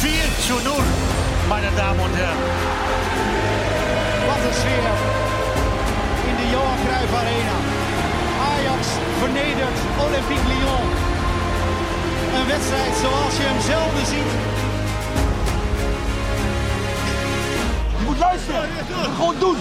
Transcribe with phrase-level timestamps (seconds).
[0.00, 0.30] Ajax.
[0.48, 0.82] 4-0,
[1.48, 2.38] meine Damen und Herren.
[4.28, 4.94] Wat een sfeer
[6.28, 7.56] in de Johan Cruijff Arena.
[8.52, 8.86] Ajax
[9.18, 10.86] vernedert Olympique Lyon.
[12.36, 14.32] Een wedstrijd zoals je hem zelden ziet.
[17.98, 18.68] Je moet luisteren.
[19.16, 19.56] Gewoon doen.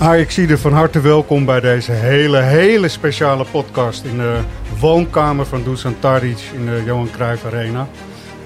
[0.00, 4.40] Ajaxide, van harte welkom bij deze hele, hele speciale podcast in de
[4.80, 7.88] woonkamer van Dusan Tadic in de Johan Cruijff Arena.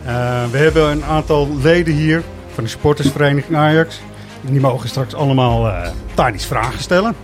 [0.07, 2.23] Uh, we hebben een aantal leden hier
[2.55, 4.01] van de supportersvereniging Ajax.
[4.41, 7.15] Die mogen straks allemaal uh, Tadic vragen stellen.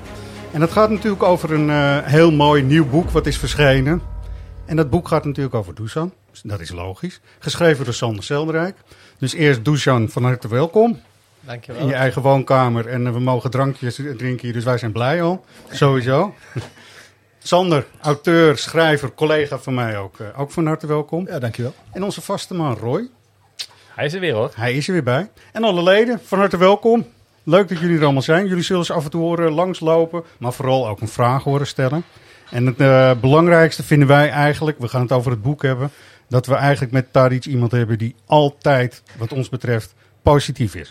[0.52, 4.02] En dat gaat natuurlijk over een uh, heel mooi nieuw boek wat is verschenen.
[4.64, 6.12] En dat boek gaat natuurlijk over Dusan.
[6.42, 7.20] Dat is logisch.
[7.38, 8.76] Geschreven door Sander Selderijk.
[9.18, 11.00] Dus eerst Dusan, van harte welkom.
[11.40, 11.80] Dankjewel.
[11.80, 12.86] In je eigen woonkamer.
[12.86, 15.44] En uh, we mogen drankjes drinken hier, dus wij zijn blij al.
[15.70, 16.34] Sowieso.
[17.38, 20.18] Sander, auteur, schrijver, collega van mij ook.
[20.18, 21.26] Uh, ook van harte welkom.
[21.26, 21.74] Ja, dankjewel.
[21.92, 23.08] En onze vaste man Roy.
[23.94, 24.50] Hij is er weer hoor.
[24.54, 25.30] Hij is er weer bij.
[25.52, 27.06] En alle leden, van harte welkom.
[27.42, 28.46] Leuk dat jullie er allemaal zijn.
[28.46, 32.04] Jullie zullen ze af en toe horen langslopen, maar vooral ook een vraag horen stellen.
[32.50, 35.90] En het uh, belangrijkste vinden wij eigenlijk, we gaan het over het boek hebben,
[36.28, 39.94] dat we eigenlijk met Tadic iemand hebben die altijd, wat ons betreft,
[40.28, 40.90] positief is.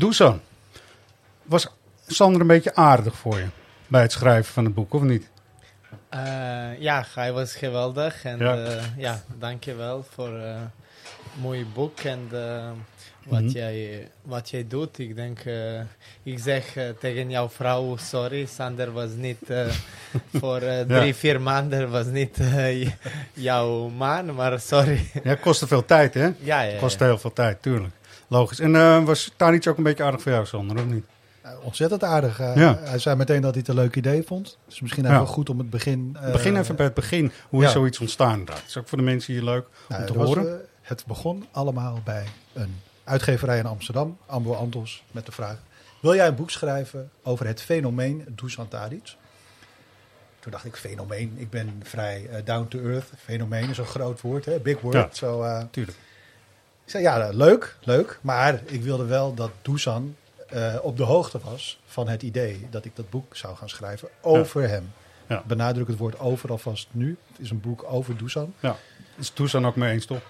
[0.00, 0.40] Dusan,
[1.42, 1.66] was
[2.06, 3.46] Sander een beetje aardig voor je
[3.86, 5.28] bij het schrijven van het boek, of niet?
[6.14, 6.20] Uh,
[6.80, 8.24] ja, hij was geweldig.
[8.24, 8.56] En Ja.
[8.56, 10.70] uh, ja dankjewel voor uh, een
[11.40, 12.28] mooi boek en
[13.24, 13.48] wat, Mhm.
[13.50, 14.98] jij, wat jij doet.
[14.98, 15.38] Ik denk,
[16.22, 19.38] ik zeg tegen jouw vrouw, sorry, Sander was niet
[20.40, 22.38] voor drie, vier maanden, was niet
[23.32, 25.10] jouw man, maar sorry.
[25.12, 26.24] Ja, het kostte veel tijd, hè?
[26.24, 26.78] ja, ja, ja.
[26.78, 27.94] Kostte heel veel tijd, tuurlijk.
[28.30, 28.60] Logisch.
[28.60, 31.04] En eh, was Tadic ook een beetje aardig voor jou, Sander, of niet?
[31.46, 32.40] Uh, ontzettend aardig.
[32.40, 32.78] Uh, Ja.
[32.82, 34.58] Hij zei meteen dat hij het een leuk idee vond.
[34.66, 35.24] Dus misschien Ja.
[35.24, 36.16] goed om het begin...
[36.22, 37.32] uh, Begin even bij het begin.
[37.48, 38.44] Hoe is zoiets ontstaan?
[38.44, 40.44] Dat is ook voor de mensen hier leuk nou, om te er was, horen.
[40.46, 40.52] uh,
[40.82, 45.56] het begon allemaal bij een uitgeverij in Amsterdam, Ambo Antos, met de vraag...
[46.00, 49.14] Wil jij een boek schrijven over het fenomeen Dusan Tadic?
[50.40, 51.34] Toen dacht ik, fenomeen.
[51.36, 53.10] Ik ben vrij uh, down to earth.
[53.24, 54.58] Fenomeen is een groot woord, hè?
[54.58, 54.94] big word.
[54.94, 55.08] Ja.
[55.12, 55.98] Zo, uh, Tuurlijk.
[56.90, 58.18] Ik zei, ja, leuk, leuk.
[58.20, 60.16] Maar ik wilde wel dat Dusan
[60.54, 64.08] uh, op de hoogte was van het idee dat ik dat boek zou gaan schrijven
[64.20, 64.92] over hem.
[65.26, 65.42] Ja.
[65.46, 67.16] Benadruk het woord over alvast nu.
[67.30, 68.54] Het is een boek over Dusan.
[68.60, 68.76] Ja.
[69.18, 70.20] Is Dusan ook mee eens, toch?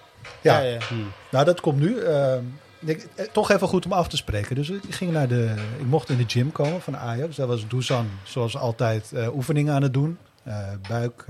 [0.41, 0.79] Ja, ja, ja.
[0.87, 1.11] Hmm.
[1.31, 1.95] nou dat komt nu.
[1.95, 2.35] Uh,
[2.79, 4.55] ik, eh, toch even goed om af te spreken.
[4.55, 5.55] Dus ik ging naar de.
[5.77, 7.35] Ik mocht in de gym komen van Ajax.
[7.35, 10.17] Daar was Dusan zoals altijd uh, oefeningen aan het doen.
[10.47, 10.57] Uh,
[10.87, 11.25] buik,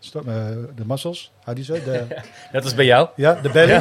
[0.00, 0.34] uh, sto- uh,
[0.76, 1.72] de muscles, how die zo?
[1.74, 2.06] De,
[2.52, 3.08] Dat was bij jou?
[3.16, 3.72] ja, de belly.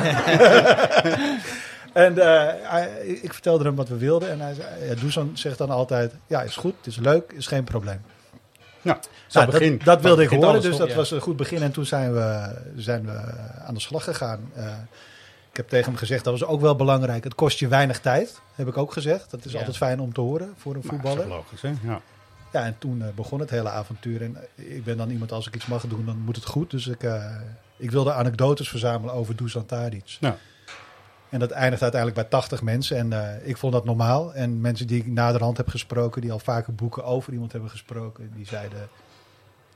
[1.93, 2.89] en uh, hij,
[3.21, 4.29] ik vertelde hem wat we wilden.
[4.29, 7.47] En hij zei, ja, Dusan zegt dan altijd, ja, is goed, het is leuk, is
[7.47, 8.01] geen probleem.
[8.81, 8.97] Nou,
[9.45, 9.77] begin.
[9.77, 11.61] dat, dat wilde ik horen, dus dat was een goed begin.
[11.61, 13.19] En toen zijn we, zijn we
[13.65, 14.51] aan de slag gegaan.
[14.57, 14.63] Uh,
[15.51, 17.23] ik heb tegen hem gezegd, dat was ook wel belangrijk.
[17.23, 19.31] Het kost je weinig tijd, heb ik ook gezegd.
[19.31, 19.57] Dat is Ja.
[19.59, 21.17] altijd fijn om te horen voor een Maar, voetballer.
[21.17, 21.71] dat is logisch, hè?
[21.89, 22.01] Ja.
[22.51, 24.21] Ja, en toen uh, begon het hele avontuur.
[24.21, 26.71] En uh, ik ben dan iemand, als ik iets mag doen, dan moet het goed.
[26.71, 27.35] Dus ik, uh,
[27.77, 30.17] ik wilde anekdotes verzamelen over Dusan Tadic.
[31.29, 32.97] En dat eindigt uiteindelijk bij 80 mensen.
[32.97, 34.33] En uh, ik vond dat normaal.
[34.33, 38.31] En mensen die ik naderhand heb gesproken, die al vaker boeken over iemand hebben gesproken,
[38.35, 38.89] die zeiden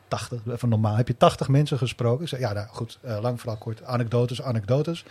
[0.08, 0.96] 80, even normaal.
[0.96, 2.24] Heb je 80 mensen gesproken?
[2.24, 3.84] Ik zei, ja, nou goed, uh, lang vooral kort.
[3.84, 5.06] Anekdotes, anekdotes.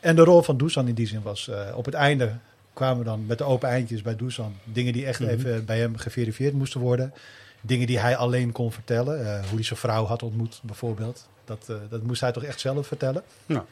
[0.00, 2.32] En de rol van Dusan in die zin was, uh, op het einde
[2.78, 4.54] kwamen dan met de open eindjes bij Dusan.
[4.64, 5.28] Dingen die echt Mhm.
[5.28, 7.12] even bij hem geverifieerd moesten worden.
[7.60, 9.20] Dingen die hij alleen kon vertellen.
[9.26, 11.28] Eh, hoe hij zijn vrouw had ontmoet, bijvoorbeeld.
[11.44, 13.22] Dat, eh, dat moest hij toch echt zelf vertellen.
[13.46, 13.64] Ja.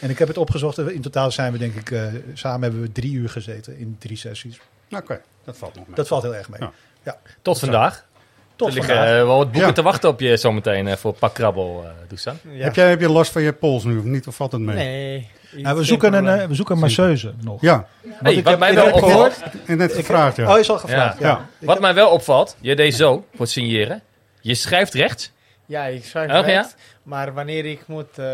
[0.00, 0.78] En ik heb het opgezocht.
[0.78, 2.02] In totaal zijn we, denk ik, eh,
[2.34, 4.60] samen hebben we drie uur gezeten in drie sessies.
[4.90, 5.96] Oké, dat valt nog mee.
[5.96, 6.60] Dat valt heel erg mee.
[6.60, 6.72] Ja.
[7.02, 7.18] Ja.
[7.42, 8.06] Tot vandaag.
[8.56, 9.12] Tot er liggen vandaag.
[9.18, 9.72] eh, wel wat boeken Ja.
[9.74, 12.38] te wachten op je zometeen eh, voor Pak Krabbel, eh Dusan.
[12.50, 12.64] Ja.
[12.64, 14.26] Heb, jij, heb je last van je pols nu of niet?
[14.26, 14.76] Of valt het mee?
[14.76, 15.28] Nee.
[15.62, 17.60] Nou, we, zoeken een, eh, we zoeken een masseuse nog.
[17.60, 17.86] Ja,
[18.22, 20.52] Hey, ik wat heb- mij wel heb opvalt, gehoord- en net gevraagd, ja.
[20.52, 21.18] Oh, is al gevraagd.
[21.18, 21.26] Ja.
[21.26, 21.32] Ja.
[21.32, 21.46] Ja.
[21.58, 24.02] Ik wat heb- mij wel opvalt, je deed zo voor het signeren.
[24.40, 25.32] Je schrijft rechts.
[25.66, 26.40] Ja, ik schrijf Oh, ja?
[26.40, 28.26] rechts, maar wanneer ik moet eh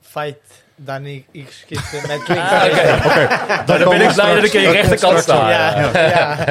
[0.00, 2.28] fight, dan ik, ik schiet met links.
[2.28, 3.28] Ah, oké.
[3.78, 5.50] Dan ben ik blij dat ik aan je rechterkant sta.
[5.50, 6.44] Ja, ja.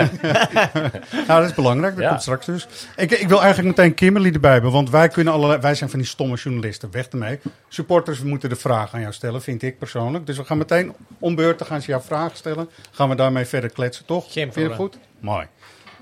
[1.11, 1.93] Nou, dat is belangrijk.
[1.95, 2.09] Dat Ja.
[2.09, 2.67] komt straks dus.
[2.95, 4.71] Ik, ik wil eigenlijk meteen Kimberly erbij hebben.
[4.71, 6.91] Want wij, kunnen allerlei, wij zijn van die stomme journalisten.
[6.91, 7.39] Weg ermee.
[7.69, 10.25] Supporters moeten de vraag aan jou stellen, vind ik persoonlijk.
[10.25, 12.69] Dus we gaan meteen om beurten gaan ze jou vragen stellen.
[12.91, 14.31] Gaan we daarmee verder kletsen, toch?
[14.33, 14.97] Geen Vind je goed?
[15.19, 15.45] Mooi.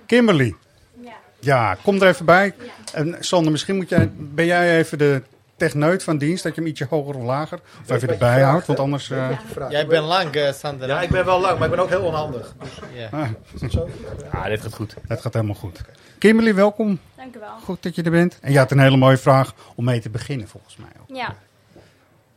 [0.05, 0.55] Kimberly.
[1.03, 1.11] Ja.
[1.39, 2.53] Ja, kom er even bij.
[2.93, 5.21] En Sander, misschien moet jij, ben jij even de
[5.59, 6.43] techneut van dienst.
[6.43, 7.59] Dat je hem ietsje hoger of lager.
[7.81, 8.65] Of even erbij houdt.
[8.67, 9.09] Want anders...
[9.09, 9.29] eh,
[9.69, 10.87] Jij bent lang, eh, Sander.
[10.87, 12.53] Ja, ik ben wel lang, maar ik ben ook heel onhandig.
[12.93, 13.09] Ja.
[13.11, 13.89] ah, Is dat zo?
[14.31, 14.95] Ah, dit gaat goed.
[15.07, 15.81] het gaat helemaal goed.
[16.17, 16.99] Kimberly, welkom.
[17.15, 17.49] Dank u wel.
[17.63, 18.37] Goed dat je er bent.
[18.41, 21.15] En je had een hele mooie vraag om mee te beginnen, volgens mij ook.
[21.17, 21.35] Ja.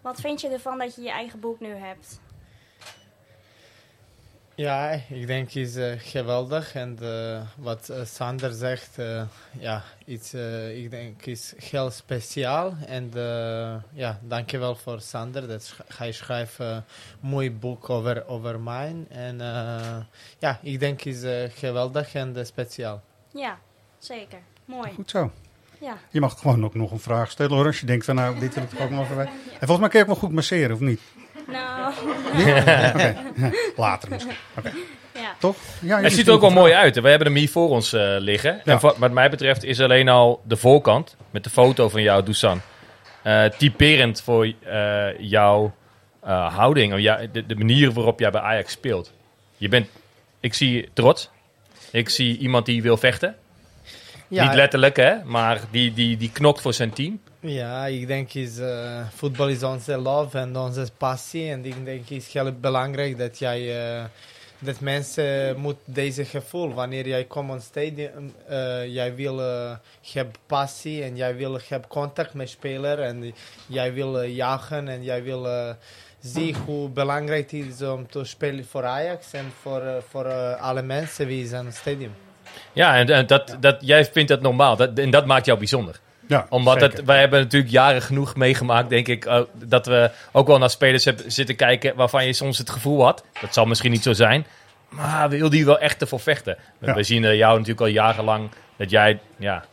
[0.01, 2.21] Wat vind je ervan dat je je eigen boek nu hebt?
[4.55, 6.75] Ja, ik denk is eh, geweldig.
[6.75, 8.97] En eh, wat eh, Sander zegt,
[9.59, 10.35] ja, iets,
[10.75, 12.75] ik denk is heel speciaal.
[12.87, 13.11] En
[13.93, 15.49] ja, dankjewel voor Sander.
[15.49, 16.83] Dat sch- hij schrijft een
[17.21, 18.95] mooi boek over, over mij.
[19.09, 19.39] En
[20.39, 21.23] ja, ik denk is
[21.55, 23.03] geweldig en speciaal.
[23.33, 23.59] Ja,
[23.99, 24.39] zeker.
[24.65, 24.91] Mooi.
[24.95, 25.31] Goed zo.
[25.81, 25.97] Ja.
[26.11, 27.67] Je mag gewoon ook nog een vraag stellen hoor.
[27.67, 29.29] Als je denkt van nou, dit wil ik ook nog even.
[29.61, 31.01] En volgens mij kun je ook wel goed masseren, of niet?
[31.47, 31.95] Nou,
[33.77, 34.35] later misschien.
[34.59, 34.73] Oké.
[35.15, 35.35] ja.
[35.39, 35.57] Toch?
[35.81, 37.01] Ja, Het ziet er ook wel mooi uit.
[37.01, 38.61] We hebben hem hier voor ons eh, liggen.
[38.65, 38.73] Ja.
[38.73, 42.23] En wat, wat mij betreft is alleen al de voorkant met de foto van jou,
[42.23, 42.61] Dusan,
[43.23, 45.75] eh, typerend voor eh, jouw
[46.23, 46.93] eh, houding.
[46.93, 49.13] Of ja, de, de manier waarop jij bij Ajax speelt.
[49.57, 49.89] Je bent,
[50.41, 51.31] ik zie trots.
[51.91, 53.37] Ik zie iemand die wil vechten.
[54.29, 57.21] Ja, Niet letterlijk, hè, maar die, die, die knokt voor zijn team.
[57.45, 61.51] Ja, ik denk is eh, voetbal is onze love en onze passie.
[61.51, 64.05] En ik denk is heel belangrijk dat jij eh,
[64.59, 69.39] dat mensen moet deze gevoel wanneer jij komt op stadium, eh, jij wil
[70.13, 73.35] heb passie en jij wil heb contact met speler en
[73.67, 75.49] jij wil jagen en jij wil
[76.21, 81.29] zien hoe belangrijk het is om te spelen voor Ajax en voor, voor alle mensen
[81.29, 82.15] die zijn het stadium.
[82.73, 84.77] Ja, en, en dat, dat, jij vindt dat normaal.
[84.77, 86.01] Dat, en dat maakt jou bijzonder.
[86.27, 86.97] Ja, Omdat zeker.
[86.97, 90.71] het, wij hebben natuurlijk jaren genoeg meegemaakt, denk ik, eh, dat we ook wel naar
[90.71, 94.13] spelers hebben zitten kijken waarvan je soms het gevoel had, dat zal misschien niet zo
[94.13, 94.47] zijn,
[94.89, 96.57] maar wil die wel echt ervoor vechten?
[96.79, 96.95] Ja.
[96.95, 99.65] We zien eh, jou natuurlijk al jarenlang dat jij ja,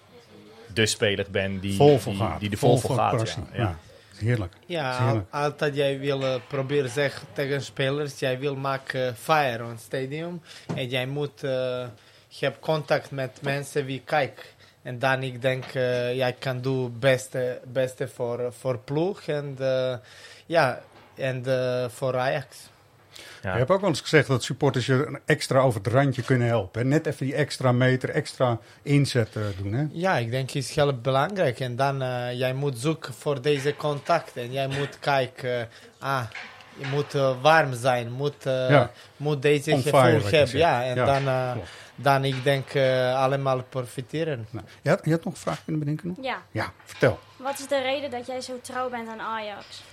[0.74, 2.40] de speler bent die, vol voor die, gaat.
[2.40, 3.38] die er vol voor gaat.
[3.52, 3.60] Ja.
[3.60, 3.78] Ja.
[4.16, 4.54] Heerlijk.
[4.66, 5.28] Ja, heerlijk.
[5.34, 10.42] altijd jij wil eh, proberen zeggen tegen spelers, jij wil maken fire on het stadium
[10.76, 11.40] en jij moet,
[12.28, 14.44] je hebt contact met mensen die kijken.
[14.90, 19.96] En dan ik denk, eh, jij kan doen beste, beste voor, voor ploeg en eh,
[20.46, 20.82] ja,
[21.16, 22.70] en eh, voor Ajax.
[23.42, 23.52] Ja.
[23.52, 26.48] Je hebt ook wel eens gezegd dat supporters je een extra over het randje kunnen
[26.48, 26.82] helpen.
[26.82, 26.88] hè?
[26.88, 29.74] Net even die extra meter, extra inzet eh, doen.
[29.74, 29.86] Hè?
[29.92, 31.60] Ja, ik denk is heel belangrijk.
[31.60, 34.38] En dan uh, jij moet zoeken voor deze contact.
[34.38, 35.70] En jij moet kijken,
[36.00, 36.24] ah,
[36.80, 38.92] je moet uh, warm zijn, moet, uh, Ja.
[39.18, 40.58] moet deze On gevoel fire, hebben.
[40.58, 41.70] Ja, en Ja, dan, uh, klopt.
[41.96, 42.76] dan ik denk
[43.16, 44.48] allemaal profiteren.
[44.50, 46.08] Nou, je, had, je had nog een vraag kunnen bedenken?
[46.08, 46.18] Nog?
[46.22, 46.38] Ja.
[46.52, 47.20] Ja, vertel.
[47.38, 49.84] Wat is de reden dat jij zo trouw bent aan Ajax?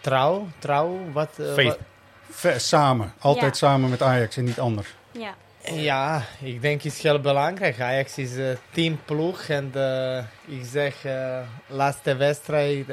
[0.00, 1.30] Trouw, trouw, wat?
[1.38, 3.68] uh, samen, altijd Ja.
[3.68, 4.94] samen met Ajax en niet anders.
[5.10, 5.34] Ja.
[5.72, 7.80] Ja, ik denk is heel belangrijk.
[7.80, 10.18] Ajax is een teamploeg en uh,
[10.58, 12.88] ik zeg, uh, laatste wedstrijd,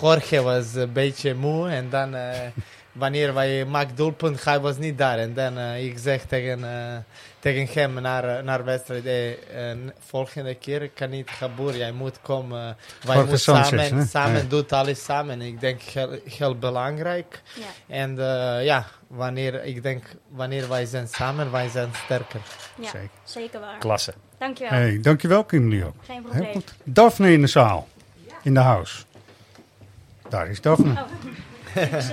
[0.00, 2.30] Jorge was een beetje moe en dan uh,
[2.92, 5.18] wanneer wij maakt doelpunt, hij was niet daar.
[5.18, 6.96] En dan uh, ik zeg tegen, uh,
[7.38, 9.38] tegen hem naar, naar wedstrijd, hey,
[9.74, 12.76] uh, volgende keer kan niet gebeuren, jij moet komen.
[13.06, 14.04] wij moeten samen, hè?
[14.04, 14.48] samen Ja.
[14.48, 15.40] doen alles samen.
[15.40, 17.40] Ik denk heel, heel belangrijk.
[17.54, 17.94] Ja.
[17.94, 22.40] En uh, ja, wanneer, ik denk, wanneer wij zijn samen, wij zijn sterker.
[22.80, 22.84] ja.
[22.90, 23.08] Zeker.
[23.24, 23.78] Zeker waar.
[23.78, 24.14] Klasse.
[24.38, 24.72] Dankjewel.
[24.78, 25.94] Hey, dankjewel Kimberly ook.
[26.04, 26.52] Geen Heel probleem.
[26.52, 26.74] goed.
[26.84, 27.88] Daphne in de zaal.
[28.42, 29.04] In de house.
[30.30, 30.90] Daar is Daphne.
[30.92, 31.02] Oh.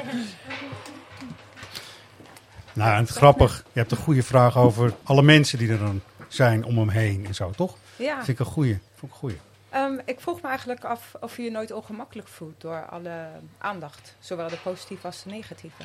[2.73, 3.63] Nou, en het grappig.
[3.73, 7.25] Je hebt een goede vraag over alle mensen die er dan zijn om hem heen
[7.25, 7.75] en zo, toch?
[7.95, 8.79] Ja, Vind ik een goede.
[8.95, 9.37] Vond ik een goeie.
[9.69, 14.15] ehm, ik vroeg me eigenlijk af of je je nooit ongemakkelijk voelt door alle aandacht,
[14.19, 15.83] zowel de positieve als de negatieve.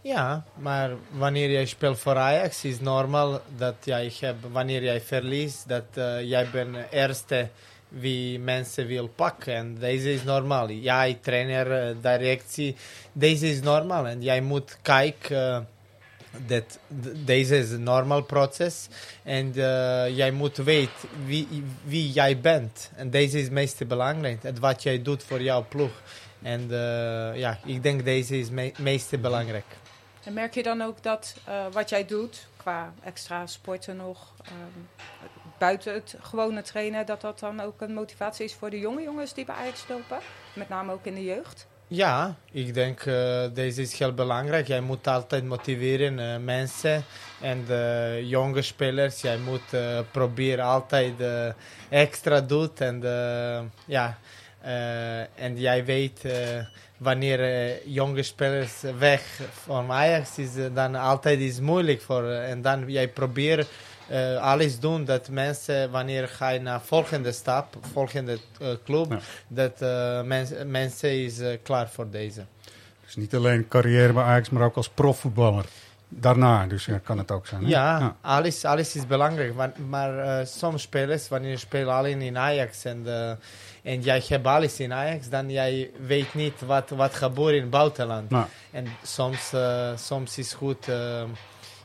[0.00, 5.68] Ja, maar wanneer jij speelt voor Ajax is normaal dat jij hebt, wanneer jij verliest,
[5.68, 7.48] dat eh, jij bent de eerste
[7.98, 9.54] wie mensen wil pakken.
[9.54, 10.70] En deze is normaal.
[10.70, 12.76] Jij, trainer, eh, directie,
[13.12, 14.06] deze is normaal.
[14.06, 15.66] En jij moet kijken,
[16.34, 16.78] eh, dat
[17.24, 18.88] deze is een normaal proces.
[19.22, 21.08] En eh, jij moet weten
[21.84, 22.90] wie, jij bent.
[22.96, 24.42] En deze is het meest belangrijk.
[24.42, 26.02] Het wat jij doet voor jouw ploeg.
[26.42, 29.64] En eh, ja, ik denk deze is het meest belangrijk.
[30.24, 31.36] En merk je dan ook dat
[31.72, 34.80] wat jij doet, qua extra sporten nog, ehm,
[35.64, 39.34] buiten het gewone trainen, dat dat dan ook een motivatie is voor de jonge jongens
[39.34, 40.18] die bij Ajax lopen?
[40.54, 41.66] Met name ook in de jeugd?
[41.86, 44.66] Ja, ik denk uh, deze is heel belangrijk.
[44.66, 47.04] Jij moet altijd motiveren uh, mensen
[47.40, 49.20] en de jonge spelers.
[49.20, 51.14] Jij moet uh, proberen altijd
[51.88, 52.70] extra doen.
[52.78, 53.02] En
[53.86, 54.18] ja,
[55.34, 56.20] en jij weet
[56.96, 57.40] wanneer
[57.88, 62.30] jonge spelers weg van Ajax is, dan altijd is moeilijk voor.
[62.30, 63.68] en dan jij probeert
[64.10, 69.18] uh, alles doen dat mensen, wanneer ga je naar volgende stap, volgende uh, club, ja.
[69.48, 69.80] dat
[70.26, 72.44] mens, mensen is klaar voor deze.
[73.04, 75.64] Dus niet alleen carrière bij Ajax, maar ook als profvoetballer.
[76.08, 77.62] Daarna, dus ja, kan het ook zijn.
[77.62, 77.68] Hè?
[77.68, 79.54] Ja, ja, Alles, alles is belangrijk.
[79.54, 83.06] Maar, maar soms spelers, wanneer je speelt alleen in Ajax en,
[83.82, 87.70] en jij hebt alles in Ajax, dan jij weet niet wat, wat gebeurt in het
[87.70, 88.30] buitenland.
[88.30, 88.46] Nou.
[88.70, 89.52] En soms,
[89.96, 90.86] soms is het goed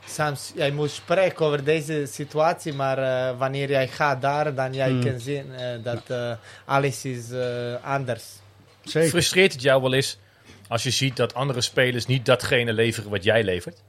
[0.06, 4.88] soms jij moet spreken over deze situatie, maar uh, wanneer jij gaat daar, dan jij
[4.88, 4.96] Hmm.
[4.96, 5.04] mm.
[5.04, 6.32] kan zien uh, dat uh,
[6.64, 7.24] alles is
[7.82, 8.24] anders.
[8.82, 9.08] Zeker.
[9.08, 10.18] Frustreert het jou wel eens
[10.68, 13.82] als je ziet dat andere spelers niet datgene leveren wat jij levert?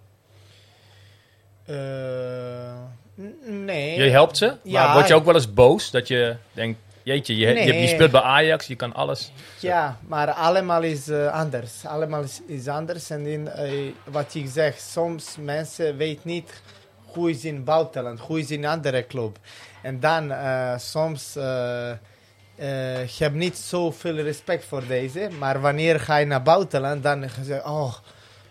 [3.46, 4.04] nee.
[4.04, 7.38] Je helpt ze, maar ja, word je ook wel eens boos dat je denkt, jeetje,
[7.38, 7.66] je, nee.
[7.66, 9.32] je, je, speelt bij Ajax, je kan alles.
[9.60, 11.86] Ja, maar allemaal is uh, anders.
[11.86, 13.10] Allemaal is, is anders.
[13.10, 16.62] En in, uh, wat ik zeg, soms mensen weten niet
[17.06, 19.38] hoe is in het buitenland, hoe is in andere club.
[19.82, 21.34] En dan uh, soms
[23.06, 27.48] je hebt niet zoveel respect voor deze, maar wanneer ga je naar buitenland, dan zeg
[27.48, 27.94] je, oh,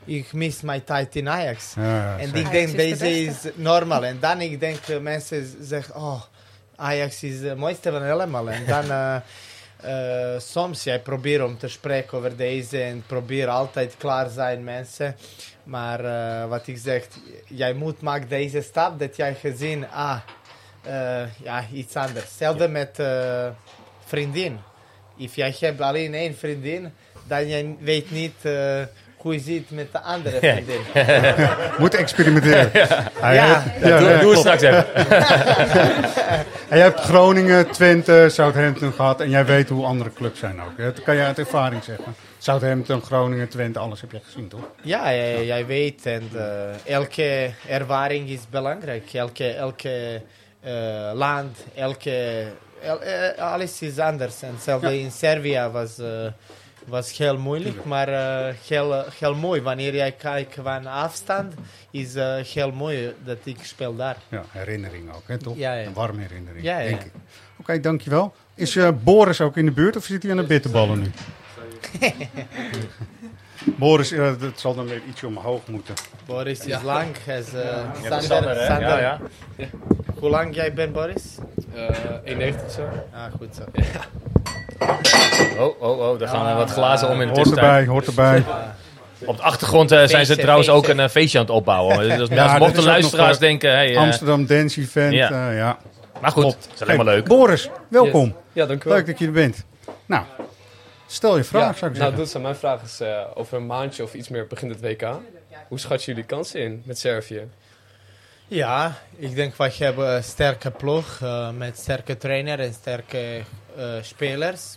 [0.04, 1.75] ik mis mijn tijd in Ajax.
[1.76, 2.40] Ja, en zeker.
[2.40, 4.04] ik denk, deze is normaal.
[4.04, 6.23] En dan ik denk, mensen zeggen, oh,
[6.80, 8.50] Ajax is het mooiste van allemaal.
[8.50, 9.16] En dan uh,
[10.34, 15.16] uh, soms jij probeert om te spreken over deze en probeer altijd klaar zijn mensen.
[15.64, 17.06] Maar uh, wat ik zeg,
[17.46, 20.18] jij moet maken deze stap dat jij gezien, ah,
[21.42, 22.25] ja, iets anders.
[22.25, 23.02] Hetzelfde met
[24.04, 24.58] vriendin.
[25.18, 26.92] Als jij hebt alleen één vriendin,
[27.26, 28.34] dan jij weet niet
[29.21, 30.81] hoe je ziet met de andere vriendin.
[31.79, 32.71] Moet experimenteren.
[32.73, 32.89] Ja,
[33.21, 34.95] ja, ja, ja, doe, doe het straks even.
[36.69, 40.79] en jij hebt Groningen, Twente, Southampton gehad en jij weet hoe andere clubs zijn ook.
[40.79, 42.15] Dat kan je uit ervaring zeggen.
[42.39, 44.69] Southampton, Groningen, Twente, alles heb je gezien, toch?
[44.83, 49.12] Ja, jij, jij weet en uh, elke ervaring is belangrijk.
[49.12, 50.23] Elke, elke
[50.65, 52.45] uh, land, elke,
[52.83, 54.43] el, uh, alles is anders.
[54.43, 54.91] En zelfs ja.
[54.91, 55.99] in Servië was
[56.87, 59.60] was heel moeilijk, maar uh, heel, heel mooi.
[59.60, 61.54] Wanneer jij kijkt van afstand,
[61.90, 64.16] is uh, heel mooi dat ik speel daar.
[64.28, 65.56] Ja, herinnering ook, hè, toch?
[65.56, 65.87] Ja, ja.
[65.87, 66.88] Een warme herinnering, ja, ja.
[66.88, 67.12] denk ik.
[67.14, 67.20] Oké,
[67.60, 68.34] okay, dankjewel.
[68.54, 71.10] Is uh, Boris ook in de buurt of zit hij aan de bitterballen nu?
[73.64, 75.95] Boris, dat zal dan weer ietsje omhoog moeten.
[76.26, 76.81] Boris is ja.
[76.85, 77.17] lang.
[77.26, 77.47] Is,
[78.02, 78.67] Sander, Sander, hè?
[78.67, 78.88] Sander.
[78.88, 79.21] Ja,
[79.57, 79.69] ja.
[80.19, 81.38] Hoe lang jij bent, Boris?
[82.25, 82.83] 91 zo.
[83.12, 83.62] Ah, goed zo.
[85.59, 88.45] Oh, oh, oh, daar gaan ja, wat glazen om in de Hoort erbij, hoort erbij.
[89.25, 90.90] Op de achtergrond uh, zijn feestje, ze trouwens feestje.
[90.90, 92.09] ook een uh, feestje aan het opbouwen.
[92.19, 93.71] Dus ja, mochten luisteraars nog, uh, denken...
[93.71, 95.50] Hey, Amsterdam Dance Event, ja.
[95.50, 95.79] ja.
[96.21, 97.25] Maar goed, het is alleen maar leuk.
[97.25, 98.25] Boris, welkom.
[98.25, 98.35] Yes.
[98.52, 98.99] Ja, dank u wel.
[98.99, 99.64] Leuk dat je er bent.
[100.07, 100.25] Nou,
[101.12, 102.33] stel je vraag, ja, zou ik nou, zeggen.
[102.33, 103.00] Nou, mijn vraag is
[103.35, 105.21] over een maandje of iets meer begint het WK.
[105.69, 107.49] Hoe schat jullie kansen in met Servië?
[108.52, 113.43] Ja, ik denk wij hebben een sterke ploeg uh, met sterke trainer en sterke
[113.79, 114.76] uh, spelers.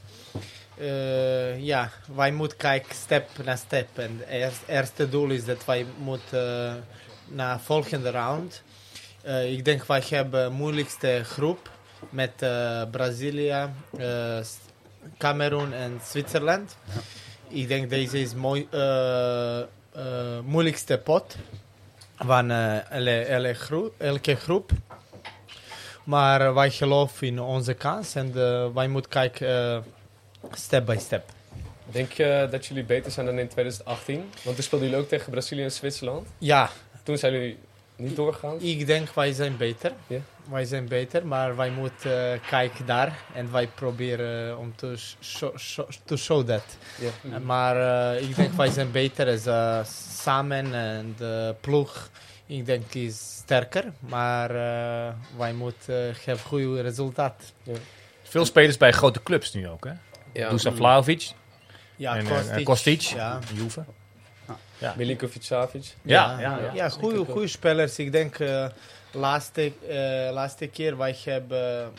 [0.77, 3.87] Uh, ja, wij moeten kijken step na step.
[3.93, 6.83] En het eerst, eerste doel is dat wij moeten
[7.27, 8.63] naar de volgende round.
[9.45, 11.69] ik denk wij hebben de moeilijkste groep
[12.09, 12.33] met
[12.91, 13.69] Brazilië,
[15.17, 16.77] Cameroen en Zwitserland.
[16.85, 17.01] Ja.
[17.47, 18.67] Ik denk deze is mooi,
[20.45, 21.35] moeilijkste pot
[22.15, 24.71] van uh, elke, elke, groep, elke groep.
[26.03, 29.83] Maar wij geloven in onze kans en uh, wij moeten kijken
[30.51, 31.23] step by step.
[31.91, 34.17] Denk je dat jullie beter zijn dan in 2018?
[34.43, 36.27] Want toen speelden jullie ook tegen Brazilië en Zwitserland.
[36.37, 36.69] Ja.
[37.03, 37.57] Toen zijn jullie
[37.95, 38.61] niet doorgegaan?
[38.61, 39.91] Ik denk wij zijn beter.
[40.07, 40.19] Ja.
[40.49, 45.57] Wij zijn beter, maar wij moeten eh, kijken daar en wij proberen om te show,
[45.57, 46.77] show, to show that.
[47.21, 47.39] Ja.
[47.39, 47.75] Maar
[48.15, 52.09] eh, ik denk wij zijn beter als samen en de ploeg.
[52.45, 57.53] Ik denk is sterker, maar eh, wij moeten hebben goede resultaat.
[58.23, 59.91] Veel spelers bij grote clubs nu ook, hè?
[60.33, 60.49] Ja.
[60.49, 61.31] Dusan Vlahovic
[61.95, 62.63] Ja, en Kostic.
[62.65, 63.39] Kostic, Ja.
[63.53, 63.83] Juve.
[64.77, 64.93] Ja.
[64.97, 65.95] Milinkovic Savic.
[66.01, 66.71] Ja, ja, ja.
[66.73, 67.99] ja goede, goede spelers.
[67.99, 68.65] Ik denk uh,
[69.11, 71.93] laatste, uh, laatste keer wij hebben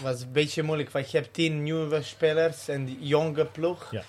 [0.00, 0.90] was een beetje moeilijk.
[0.90, 3.88] Wij hebben tien nieuwe spelers en jonge ploeg.
[3.90, 4.02] Ja.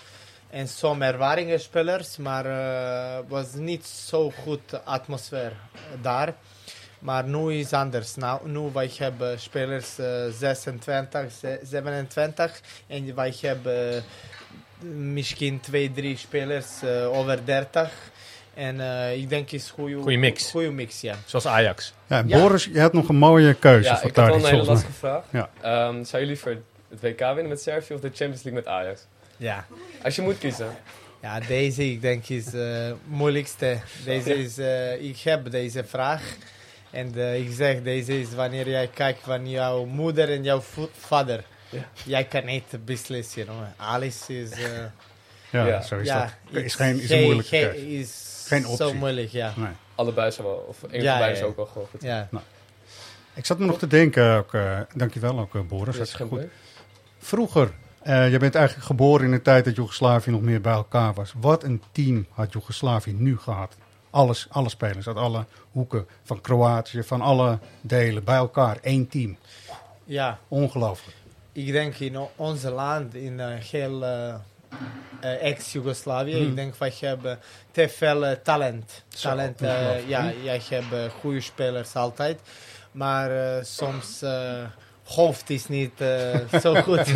[0.50, 5.52] En soms ervaringen spelers, maar uh, was niet zo goed atmosfeer
[6.02, 6.34] daar.
[7.00, 8.16] Maar nu is anders.
[8.16, 11.32] Nou, nu wij hebben spelers uh, 26,
[11.64, 14.04] 27 en wij hebben
[14.96, 17.92] misschien twee, drie spelers uh, over 30.
[18.54, 20.52] En uh, ik denk is goede goede mix.
[20.52, 21.16] Goede mix, ja.
[21.26, 21.94] Zoals Ajax.
[22.08, 24.58] Ja, Boris, je had nog een mooie keuze ja, voor ik had wel Tadic, een
[24.58, 25.24] hele lastige vraag.
[25.32, 25.88] Ja.
[25.88, 29.06] Um, zou je liever het WK winnen met Servië of de Champions League met Ajax?
[29.38, 29.66] Ja.
[30.04, 30.68] Als je moet kiezen.
[31.22, 33.78] Ja, deze ik denk is het uh, moeilijkste.
[34.06, 36.36] Deze is, uh, ik heb deze vraag.
[36.92, 40.62] En uh, ik zeg, deze is wanneer jij kijkt van jouw moeder en jouw
[40.98, 41.44] vader.
[41.74, 41.84] Ja.
[42.06, 43.48] Jij kan niet beslissen.
[43.48, 43.68] Hoor.
[43.78, 44.50] Alice is...
[45.50, 46.64] ja, ja, zo is ja, dat.
[46.64, 47.98] Is, geen, is een moeilijke geen, keuze.
[47.98, 48.86] Is geen optie.
[48.88, 49.54] Zo moeilijk, ja.
[49.56, 49.72] Nee.
[49.96, 52.02] Allebei zijn wel, of één ja, van beiden is ook wel gewoon goed.
[52.02, 52.28] Ja.
[52.32, 52.44] Nou.
[53.34, 56.42] Ik zat me nog te denken, ook, uh, dankjewel ook uh, Boris, dat is goed.
[57.18, 57.72] Vroeger,
[58.04, 61.34] uh, je bent eigenlijk geboren in een tijd dat Joegoslavië nog meer bij elkaar was.
[61.38, 63.76] Wat een team had Joegoslavië nu gehad.
[64.10, 68.78] Alles, alle spelers uit alle hoeken van Kroatië, van alle delen bij elkaar.
[68.82, 69.38] één team.
[70.04, 70.40] Ja.
[70.48, 71.18] Ongelooflijk.
[71.54, 74.34] Ik denk in onze land, in uh, heel uh,
[75.24, 76.48] uh, ex-Jugoslavië, hmm.
[76.48, 77.40] ik denk wij hebben
[77.72, 79.04] te veel talent.
[79.08, 79.60] Zo, talent
[80.08, 82.40] ja, jij hebt goede spelers altijd.
[82.92, 84.22] Maar soms
[85.04, 87.12] hoofd is niet uh, zo goed.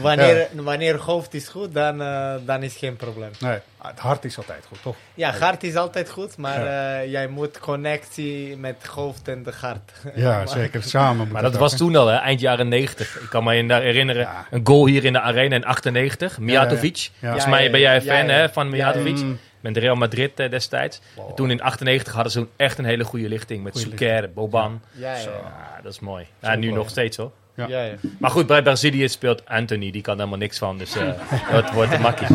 [0.00, 0.62] wanneer, ja.
[0.62, 3.30] wanneer hoofd is goed, dan, uh, dan is geen probleem.
[3.38, 4.96] Nee, het hart is altijd goed, toch?
[5.14, 7.02] Ja, het hart is altijd goed, maar ja.
[7.02, 9.92] uh, jij moet connectie met het hoofd en de hart.
[10.14, 10.82] Ja, zeker.
[10.82, 11.28] Samen.
[11.28, 12.16] Maar dat was toen al, hè?
[12.16, 13.20] eind jaren 90.
[13.20, 14.46] Ik kan me herinneren, ja.
[14.50, 16.38] een goal hier in de arena in 98.
[16.38, 17.10] Mijatovic.
[17.20, 19.16] Volgens mij ben jij fan hè, van Mijatovic.
[19.16, 19.38] Mm.
[19.60, 21.00] Met Real Madrid uh, destijds.
[21.16, 21.34] Wow.
[21.34, 23.64] Toen in 98 hadden ze echt een hele goede lichting.
[23.64, 24.80] Met Suker, Boban.
[24.92, 26.26] Ja, ja, dat is mooi.
[26.40, 27.30] Ja, nu nog steeds hoor.
[27.56, 27.66] Ja.
[27.66, 27.94] Ja, ja.
[28.18, 29.90] Maar goed, bij Brazilië speelt Anthony.
[29.90, 30.78] Die kan helemaal niks van.
[30.78, 31.12] Dus uh,
[31.52, 32.26] dat wordt een makkie.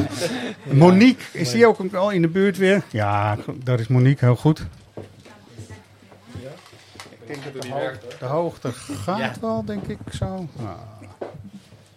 [0.64, 2.84] Monique, is die ook al in de buurt weer?
[2.90, 4.66] Ja, daar is Monique heel goed.
[7.10, 8.20] Ik denk dat werkt.
[8.20, 10.26] De hoogte gaat wel, denk ik zo.
[10.26, 10.78] Nou,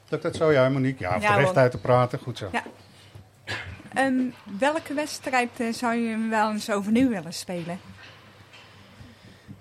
[0.08, 1.04] lukt dat zo, ja, Monique?
[1.04, 2.18] Ja, of ja, recht uit te praten.
[2.18, 2.48] Goed zo.
[2.52, 2.62] Ja.
[3.98, 7.80] Um, welke wedstrijd uh, zou je wel eens overnieuw willen spelen?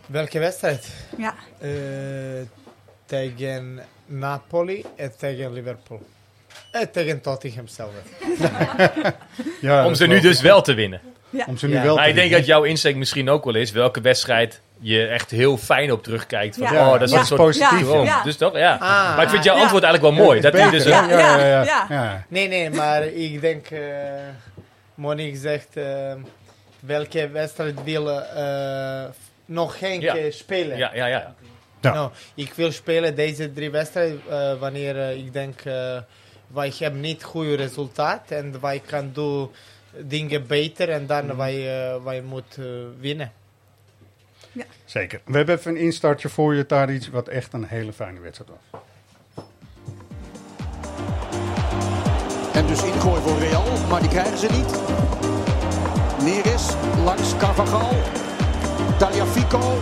[0.06, 0.94] Welke wedstrijd?
[1.18, 1.34] Ja.
[1.62, 1.70] Uh,
[3.06, 6.02] tegen Napoli en tegen Liverpool.
[6.72, 7.92] En tegen Tottenham zelf.
[9.62, 11.02] ja, Om ze nu dus wel te winnen.
[11.30, 11.46] Ja.
[11.48, 11.84] Om ze nu ja.
[11.84, 15.08] wel maar te ik denk dat jouw insteek misschien ook wel is welke wedstrijd je
[15.08, 16.58] echt heel fijn op terugkijkt.
[16.58, 16.86] Van, ja.
[16.86, 17.20] Oh, dat is ja.
[17.20, 17.92] een soort positief.
[17.92, 18.24] Ja.
[18.24, 18.74] Dus toch, ja.
[18.74, 18.80] Ah.
[19.16, 20.42] maar ik vind jouw antwoord eigenlijk wel mooi.
[20.42, 20.70] Dat ja.
[20.70, 21.10] dus ja.
[21.10, 21.46] Ja.
[21.46, 21.86] Ja.
[21.90, 22.26] Ja.
[22.28, 23.80] Nee, nee, maar ik denk, uh,
[24.96, 26.14] Monique zegt, uh,
[26.80, 29.04] welke wedstrijd wil uh,
[29.46, 30.78] nog geen keer spelen?
[30.78, 31.34] Ja, ja, ja.
[31.82, 31.94] Ja.
[31.94, 35.98] No, ik wil spelen deze drie wedstrijden uh, wanneer uh, ik denk uh,
[36.48, 39.52] wij hebben niet goede resultaat en wij kan doen
[39.98, 41.38] dingen beter en dan mm.
[41.38, 41.68] wij,
[42.04, 43.32] wij moeten winnen.
[44.54, 44.64] Ja.
[44.86, 45.22] Zeker.
[45.26, 48.82] We hebben even een instartje voor je, Tadic, wat echt een hele fijne wedstrijd was.
[52.54, 54.82] En dus ingooi voor Real, maar die krijgen ze niet.
[56.24, 56.68] Neres
[57.04, 58.02] langs Carvajal.
[58.98, 59.82] Taliafico.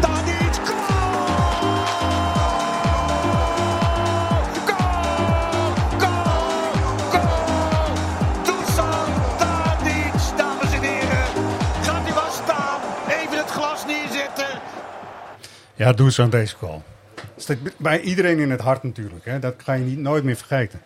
[0.00, 0.31] Tadic,
[15.82, 16.82] Ja, doe zo aan deze goal.
[17.46, 19.24] Dat bij iedereen in het hart natuurlijk.
[19.24, 19.38] Hè?
[19.38, 20.82] Dat ga je niet, nooit meer vergeten.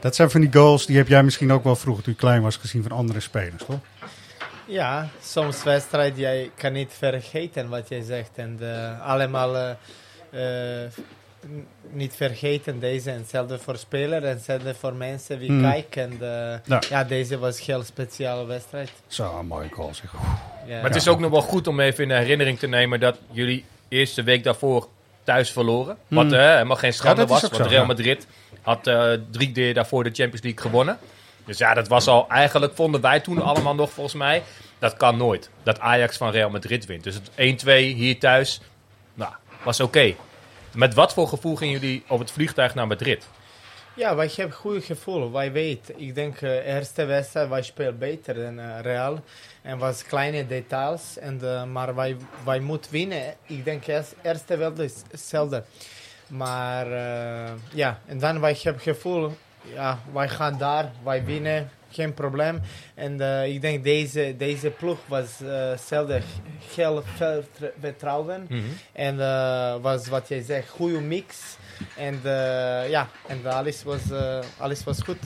[0.00, 2.42] Dat zijn van die goals, die heb jij misschien ook wel vroeger toen je klein
[2.42, 3.78] was gezien van andere spelers, toch?
[4.66, 8.30] Ja, soms wedstrijd, jij kan niet vergeten wat jij zegt.
[8.34, 9.70] En uh, allemaal uh,
[10.30, 10.90] uh,
[11.90, 13.10] niet vergeten deze.
[13.10, 15.62] En hetzelfde voor spelers en hetzelfde voor mensen die Hmm.
[15.62, 16.02] kijken.
[16.02, 16.18] En
[16.64, 16.82] ja.
[16.88, 18.90] ja, deze was een heel speciale wedstrijd.
[19.06, 20.12] Zo, een mooie goal zeg.
[20.66, 20.74] Ja.
[20.74, 23.18] Maar het is ook nog wel goed om even in de herinnering te nemen dat
[23.30, 23.64] jullie
[23.94, 24.88] eerste week daarvoor
[25.24, 25.96] thuis verloren.
[26.08, 26.34] Wat Hmm.
[26.34, 27.40] uh, helemaal geen schande Ja, was.
[27.40, 27.86] Want zo, Real.
[27.86, 28.26] Madrid
[28.62, 30.98] had uh, drie keer daarvoor de Champions League gewonnen.
[31.46, 34.42] Dus ja, dat was al eigenlijk, vonden wij toen allemaal nog volgens mij,
[34.78, 35.50] Dat kan nooit.
[35.62, 37.04] Dat Ajax van Real Madrid wint.
[37.04, 38.60] Dus het 1-2 hier thuis,
[39.14, 40.14] nou, was oké.
[40.74, 43.28] Met wat voor gevoel gingen jullie op het vliegtuig naar Madrid?
[43.96, 45.32] Ja, wij hebben goed gevoel.
[45.32, 49.20] Wij weten, ik denk uh, eerste wedstrijd wij spelen beter dan uh, Real.
[49.62, 51.18] En was kleine details.
[51.18, 53.34] En, uh, maar wij, wij moeten winnen.
[53.46, 55.64] Ik denk eerst, eerste wel is hetzelfde.
[56.26, 56.88] Maar
[57.72, 59.36] ja, en dan wij hebben gevoel,
[59.74, 62.60] ja, wij gaan daar, wij winnen, geen probleem.
[62.94, 66.20] En ik denk deze, deze ploeg was hetzelfde,
[66.74, 67.44] heel veel
[67.80, 68.46] vertrouwen.
[68.48, 68.62] Mhm.
[68.92, 69.16] En
[69.82, 71.56] was wat jij zegt, goede mix.
[71.96, 75.18] En uh, ja, en alles was, uh, alles was goed.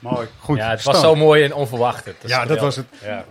[0.00, 0.56] Mooi, goed.
[0.56, 2.04] Ja, het was zo mooi en onverwacht.
[2.04, 2.86] Dat ja, dat was het.
[3.02, 3.24] Ja.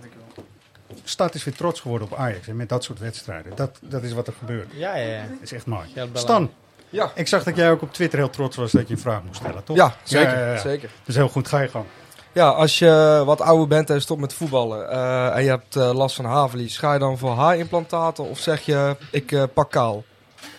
[1.03, 3.55] Stad is weer trots geworden op Ajax en met dat soort wedstrijden.
[3.55, 4.67] Dat, dat is wat er gebeurt.
[4.73, 5.21] Ja, ja, ja.
[5.21, 5.87] Dat is echt mooi.
[6.13, 6.51] Stan,
[6.89, 7.11] ja.
[7.15, 9.39] ik zag dat jij ook op Twitter heel trots was dat je een vraag moest
[9.39, 9.75] stellen, toch?
[9.75, 10.33] Ja, zeker.
[10.33, 10.59] Ja, ja, ja.
[10.59, 10.89] zeker.
[11.03, 11.85] Dus heel goed, ga je gang.
[12.31, 15.93] Ja, als je wat ouder bent en stopt met voetballen uh, en je hebt uh,
[15.93, 20.03] last van haarverlies, ga je dan voor haarimplantaten of zeg je ik uh, pak kaal?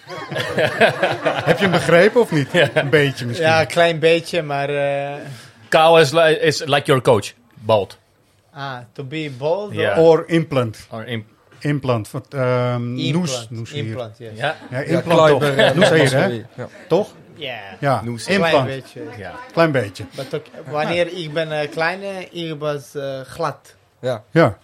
[1.48, 2.48] Heb je hem begrepen of niet?
[2.74, 3.48] Een beetje misschien.
[3.48, 4.70] Ja, een klein beetje, maar...
[4.70, 5.14] Uh...
[5.68, 7.98] Kaal is, li is like your coach, bald.
[8.52, 9.72] Ah, to be bald?
[9.72, 9.98] Yeah.
[9.98, 10.86] Or implant.
[10.90, 11.24] Or imp
[11.64, 12.10] implant.
[12.10, 13.12] Wat, um, implant.
[13.12, 13.84] Noes, noes hier.
[13.84, 14.32] Implant, yes.
[14.34, 15.74] Ja, ja implant toch.
[15.74, 16.26] noes hier, hè?
[16.26, 16.68] Ja.
[16.88, 17.14] Toch?
[17.34, 17.80] Yeah.
[17.80, 18.26] Ja, Noes.
[18.26, 18.52] implant.
[18.52, 19.02] Klein beetje.
[19.16, 19.34] Ja.
[19.52, 20.04] Klein beetje.
[20.70, 22.00] Wanneer ik ben uh, klein,
[22.32, 23.74] ik was uh, glad.
[24.00, 24.24] Ja.
[24.30, 24.58] Ja.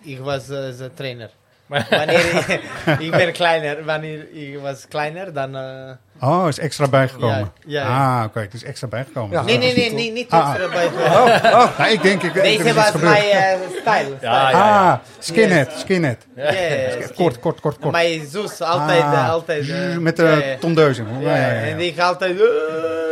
[0.00, 1.30] Ik was uh, zijn trainer.
[1.68, 2.60] Wanneer ik,
[2.98, 5.56] ik ben kleiner, wanneer ik was kleiner, dan...
[5.56, 7.38] Uh, oh, is extra bijgekomen.
[7.38, 8.18] Ja, ja, ja.
[8.18, 9.36] Ah, oké, het is extra bijgekomen.
[9.36, 9.42] Ja.
[9.42, 11.06] Nee, nee, nee, nee, niet ah, extra bijgekomen.
[11.06, 11.78] Oh, oh.
[11.78, 12.22] Nou, ik denk...
[12.22, 14.16] Ik, Deze ik, was mijn uh, style.
[14.20, 14.90] Ja, ja, ja.
[14.90, 16.26] Ah, skinhead, skinhead.
[16.36, 17.92] Ja, ja, Kort, kort, kort, kort.
[17.92, 19.66] Mijn zus, altijd, ah, altijd...
[19.66, 21.08] Uh, met de ja, tondeuzing.
[21.20, 22.36] Ja, ja, en ik altijd...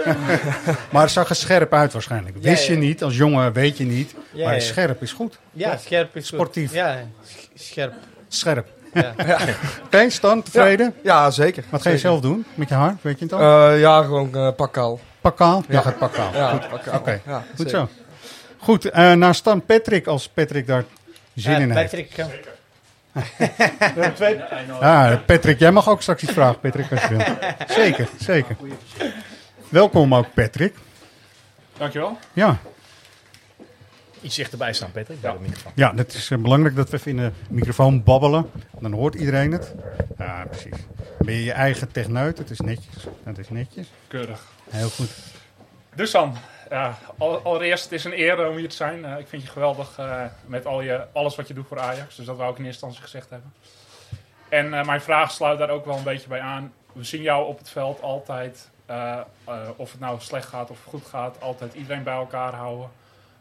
[0.92, 2.36] maar het zag er scherp uit waarschijnlijk.
[2.40, 4.14] Wist je niet, als jongen weet je niet.
[4.44, 5.38] maar scherp is goed.
[5.52, 6.68] Ja, scherp is Sportief.
[6.68, 6.76] goed.
[6.76, 6.98] Ja,
[7.54, 7.94] scherp.
[8.28, 8.66] Scherp.
[8.94, 9.14] Ja.
[9.26, 9.38] ja.
[10.42, 10.94] Tevreden?
[11.02, 11.64] Ja, ja zeker.
[11.70, 12.10] Wat ga je zeker.
[12.10, 12.96] zelf doen met je haar?
[13.00, 13.70] Weet je het al?
[13.72, 15.00] Uh, ja, gewoon uh, pakkaal.
[15.20, 15.58] Pakkaal?
[15.68, 15.80] Ja, Ja.
[15.80, 16.32] gaat pakkaal.
[16.34, 16.68] Ja, Goed.
[16.68, 16.98] pakkaal.
[16.98, 17.88] Oké, Ja, goed zo.
[18.58, 20.84] Goed, uh, naar Stan Patrick, als Patrick daar
[21.34, 21.90] zin in heeft.
[21.90, 22.26] Patrick,
[24.80, 27.26] Ja, Patrick, jij mag ook straks iets vragen, Patrick, als je wilt.
[27.68, 28.56] Zeker, zeker.
[29.68, 30.74] Welkom ook, Patrick.
[31.78, 32.18] Dankjewel.
[32.32, 32.56] Ja,
[34.26, 35.72] Iets dichterbij staan, Patrick, bij de microfoon.
[35.74, 38.50] ja het is eh, belangrijk dat we even in de microfoon babbelen.
[38.80, 39.74] Dan hoort iedereen het.
[40.18, 40.76] Ja, precies.
[41.18, 42.38] Ben je je eigen techneut?
[42.38, 43.06] Het is netjes.
[43.22, 43.86] Het is netjes.
[44.08, 44.40] Keurig.
[44.70, 45.10] Heel goed.
[45.94, 46.36] Dus dan,
[46.70, 49.04] ja, al- allereerst, het is een eer om hier te zijn.
[49.04, 52.16] Eh, ik vind je geweldig eh, met al je, alles wat je doet voor Ajax.
[52.16, 53.52] Dus dat wou ik in eerste instantie gezegd hebben.
[54.48, 56.72] En eh, mijn vraag sluit daar ook wel een beetje bij aan.
[56.92, 60.78] We zien jou op het veld altijd, eh, eh, of het nou slecht gaat of
[60.84, 62.88] goed gaat, altijd iedereen bij elkaar houden.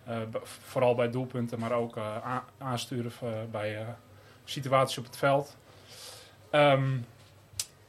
[0.05, 3.85] Eh, vooral bij doelpunten, maar ook eh, aansturen eh, bij
[4.43, 5.57] situaties op het veld.
[6.49, 6.97] Ehm,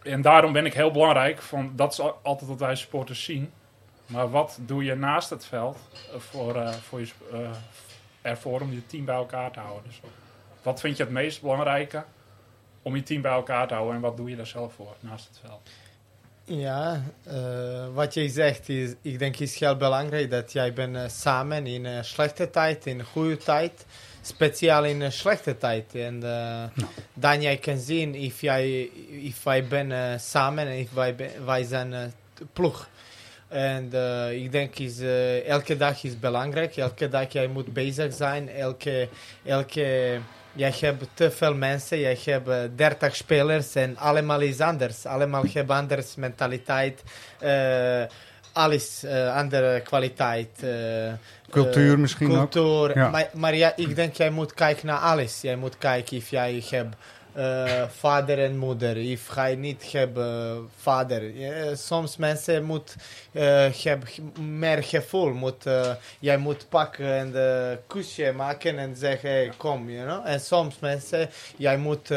[0.02, 3.52] en daarom ben ik heel belangrijk, van, dat is al- altijd wat wij supporters zien.
[4.06, 5.78] Maar wat doe je naast het veld
[6.16, 7.08] voor, voor je,
[8.22, 9.82] ervoor om je team bij elkaar te houden?
[9.86, 10.00] Dus
[10.62, 12.04] wat vind je het meest belangrijke
[12.82, 15.28] om je team bij elkaar te houden en wat doe je daar zelf voor naast
[15.28, 15.70] het veld?
[16.48, 21.02] Ja, eh, wat jij zegt, is, ik denk is heel belangrijk dat jij bent eh,
[21.08, 23.86] samen in een slechte tijd, in een goede tijd,
[24.22, 25.94] speciaal in een slechte tijd.
[25.94, 26.64] En eh,
[27.14, 31.64] dan jij kan zien of jij, if wij ben eh, samen en if wij, wij
[31.64, 32.02] zijn eh,
[32.52, 32.88] ploeg.
[33.48, 36.76] En eh, ik denk is eh, elke dag is belangrijk.
[36.76, 38.48] Elke dag jij moet bezig zijn.
[38.48, 39.08] Elke,
[39.44, 40.18] elke,
[40.56, 41.98] jij hebt te veel mensen.
[42.00, 45.06] Jij hebt eh, 30 spelers en allemaal is anders.
[45.06, 47.02] Allemaal hebben anders mentaliteit.
[47.38, 48.02] eh,
[48.52, 50.48] alles eh, andere kwaliteit.
[50.62, 51.12] eh,
[51.50, 52.50] Cultuur misschien ook.
[52.50, 52.98] cultuur.
[52.98, 53.08] Ja.
[53.10, 55.40] Maar, maar ja, ik denk jij moet kijken naar alles.
[55.40, 56.96] Jij moet kijken of jij hebt
[57.36, 58.96] eh, vader en moeder.
[58.96, 61.36] If jij niet hebt eh, vader.
[61.36, 62.94] Ja, soms mensen moet
[63.32, 64.08] eh, hebben
[64.58, 65.32] meer gevoel.
[65.32, 65.64] Moet,
[66.18, 69.90] jij moet pakken en de kusje maken en zeggen hey, kom.
[69.90, 70.26] You know?
[70.26, 72.08] En soms mensen, jij moet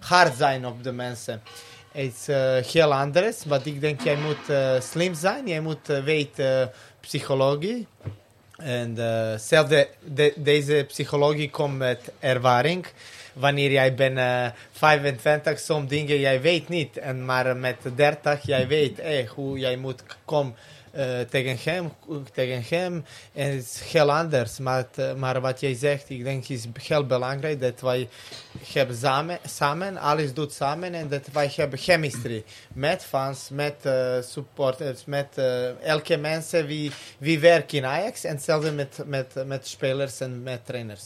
[0.00, 1.42] hard zijn op de mensen.
[1.92, 2.28] Het
[2.62, 5.46] is heel anders, maar ik denk jij moet slim zijn.
[5.48, 7.86] Jij moet weten psychologie.
[8.56, 8.96] En
[9.40, 12.86] zelf de, de- deze psychologie komt met ervaring.
[13.38, 16.96] Wanneer jij bent eh 25, soms dingen jij weet niet.
[16.96, 20.54] En maar met 30, jij weet eh, hoe jij moet komen
[20.98, 21.92] eh, tegen hem.
[22.32, 23.04] Tegen hem.
[23.32, 24.58] En het is heel anders.
[24.58, 28.08] Maar, eh, maar wat jij zegt, ik denk is heel belangrijk dat wij
[28.72, 30.94] hebben samen, samen, alles doet samen.
[30.94, 32.44] En dat wij hebben chemistry.
[32.72, 38.24] Met fans, met eh, supporters, met eh, elke mensen wie, wie in Ajax.
[38.24, 41.04] En hetzelfde met, met, met spelers en met trainers.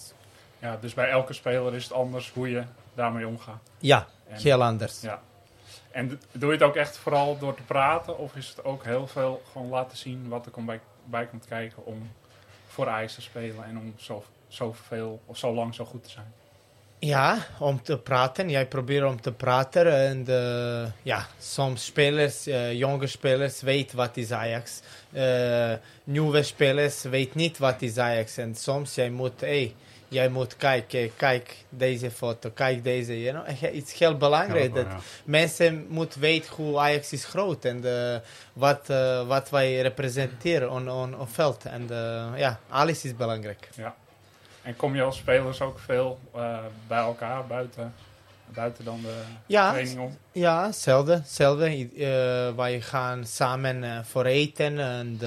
[0.62, 2.62] Ja, dus bij elke speler is het anders hoe je
[2.94, 3.60] daarmee omgaat.
[3.78, 5.00] Ja, En- heel anders.
[5.00, 5.20] Ja.
[5.90, 8.18] En doe je het ook echt vooral door te praten?
[8.18, 11.46] Of is het ook heel veel gewoon laten zien wat er komt bij, bij komt
[11.46, 12.10] kijken om
[12.68, 16.32] voor Ajax te spelen en om zo, zoveel of zo lang zo goed te zijn?
[16.98, 18.50] Ja, om te praten.
[18.50, 19.92] Jij probeert om te praten.
[19.96, 24.80] En eh, ja, soms spelers, eh, jonge spelers, weten wat is Ajax.
[25.12, 25.72] Eh
[26.04, 28.36] nieuwe spelers weten niet wat is Ajax.
[28.36, 29.74] En soms jij moet, hey,
[30.12, 33.22] jij moet kijken, kijk deze foto, kijk deze.
[33.22, 33.60] You know?
[33.60, 34.98] Het is heel belangrijk dat ja.
[35.24, 38.18] mensen moeten weten hoe Ajax is groot en eh,
[38.52, 41.64] wat, eh, wat wij representeren op on, on, on veld.
[41.64, 43.68] En eh, ja, alles is belangrijk.
[43.74, 43.94] Ja.
[44.62, 46.18] En kom je als spelers ook veel
[46.86, 47.94] bij elkaar buiten,
[48.46, 50.16] buiten dan de Ja, training om?
[50.32, 51.12] ja, hetzelfde.
[51.12, 51.88] hetzelfde.
[52.56, 54.78] Wij gaan samen voor eten.
[54.78, 55.18] En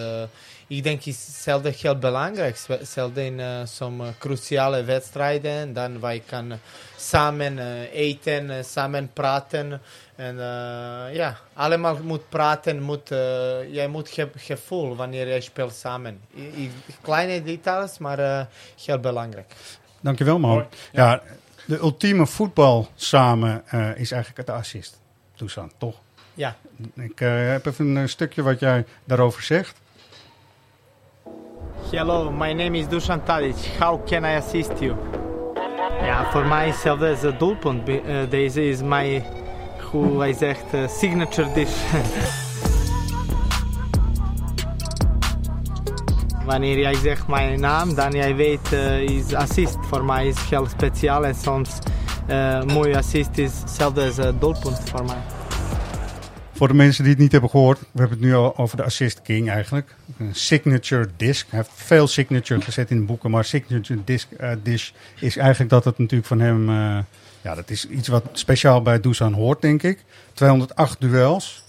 [0.67, 2.57] ik denk is hetzelfde heel belangrijk.
[2.67, 5.73] Hetzelfde in eh, sommige cruciale wedstrijden.
[5.73, 6.53] Dan wij kan
[6.97, 9.81] samen eh, eten, eh, samen praten.
[10.15, 12.81] En eh, ja, allemaal moet praten.
[12.81, 16.19] Moet, eh, jij moet ge gevoel wanneer jij speelt samen.
[16.35, 18.45] I- i- kleine details, maar eh,
[18.85, 19.53] heel belangrijk.
[20.01, 20.51] Dankjewel, man.
[20.51, 20.65] Mooi.
[20.91, 21.21] Ja.
[21.65, 24.99] de ultieme voetbal samen eh, is eigenlijk het assist.
[25.35, 25.95] Toestand, toch?
[26.33, 26.55] Ja.
[26.95, 29.77] Ik eh, heb even een stukje wat jij daarover zegt.
[31.83, 33.55] Hello, my name is Dusan Tadic.
[33.79, 34.95] How can I assist you?
[36.01, 37.85] Ja, voor mij is het doelpunt.
[38.29, 39.23] Deze is mijn,
[39.91, 40.65] hoe hij zegt,
[40.99, 41.75] signature dish.
[46.45, 49.77] Wanneer jij zegt mijn naam, dan jij weet uh, is assist.
[49.81, 51.69] Voor mij is heel speciaal en soms
[52.29, 55.44] uh, mooie assist is hetzelfde als het doelpunt voor mij.
[56.55, 58.83] Voor de mensen die het niet hebben gehoord, we hebben het nu al over de
[58.83, 59.95] Assist King eigenlijk.
[60.19, 61.45] Een signature disc.
[61.49, 65.69] Hij heeft veel signature gezet in de boeken, maar signature disc, uh, dish is eigenlijk
[65.69, 66.69] dat het natuurlijk van hem...
[66.69, 66.97] Uh,
[67.41, 70.03] ja, dat is iets wat speciaal bij Dusan hoort, denk ik.
[70.33, 71.63] 208 duels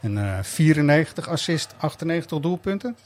[0.00, 2.96] en uh, 94 assist, 98 doelpunten.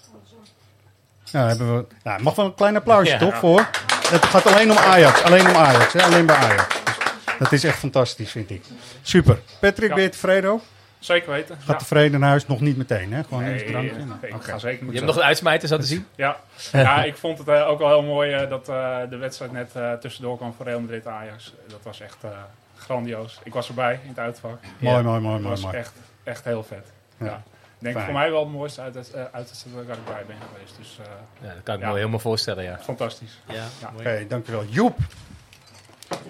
[1.24, 3.18] Ja, hebben we, ja, mag wel een klein applausje, Ja.
[3.18, 3.68] toch, voor?
[4.10, 6.02] Het gaat alleen om Ajax, alleen om Ajax, hè?
[6.02, 6.74] alleen bij Ajax.
[6.84, 8.62] Dus dat is echt fantastisch, vind ik.
[9.02, 9.40] Super.
[9.60, 9.94] Patrick, Ja.
[9.94, 10.62] ben je tevreden ook?
[10.98, 11.56] Zeker weten.
[11.56, 11.74] Gaat ja.
[11.76, 12.46] tevreden naar huis?
[12.46, 13.24] Nog niet meteen, hè?
[13.24, 14.50] Gewoon Nee, een drankje?
[14.50, 14.92] ga zeker Je zo.
[14.92, 16.06] hebt nog een uitsmijter zo te zien?
[16.14, 16.36] Ja,
[16.72, 19.70] ja ik vond het eh, ook wel heel mooi eh, dat eh, de wedstrijd net
[19.74, 21.54] eh, tussendoor kwam voor Real Madrid Ajax.
[21.66, 22.30] Dat was echt eh,
[22.76, 23.40] grandioos.
[23.42, 24.58] Ik was erbij in het uitvak.
[24.78, 25.76] Mooi, mooi, mooi, Dat mooi, was mooi.
[25.76, 25.92] echt,
[26.24, 26.92] echt heel vet.
[27.18, 27.26] Ja.
[27.26, 27.42] Ja.
[27.80, 28.06] Ik denk Fijn.
[28.10, 30.76] voor mij wel het mooiste uit het, uh, uit het waar ik bij ben geweest.
[30.78, 32.78] Dus, eh, Ja, dat kan ik me wel helemaal voorstellen, ja.
[32.82, 33.38] Fantastisch.
[33.48, 33.64] Ja,
[33.98, 34.64] Oké, dankjewel.
[34.64, 34.96] Joep.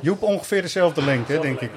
[0.00, 1.70] Joep, ongeveer dezelfde lengte, hè, denk ik.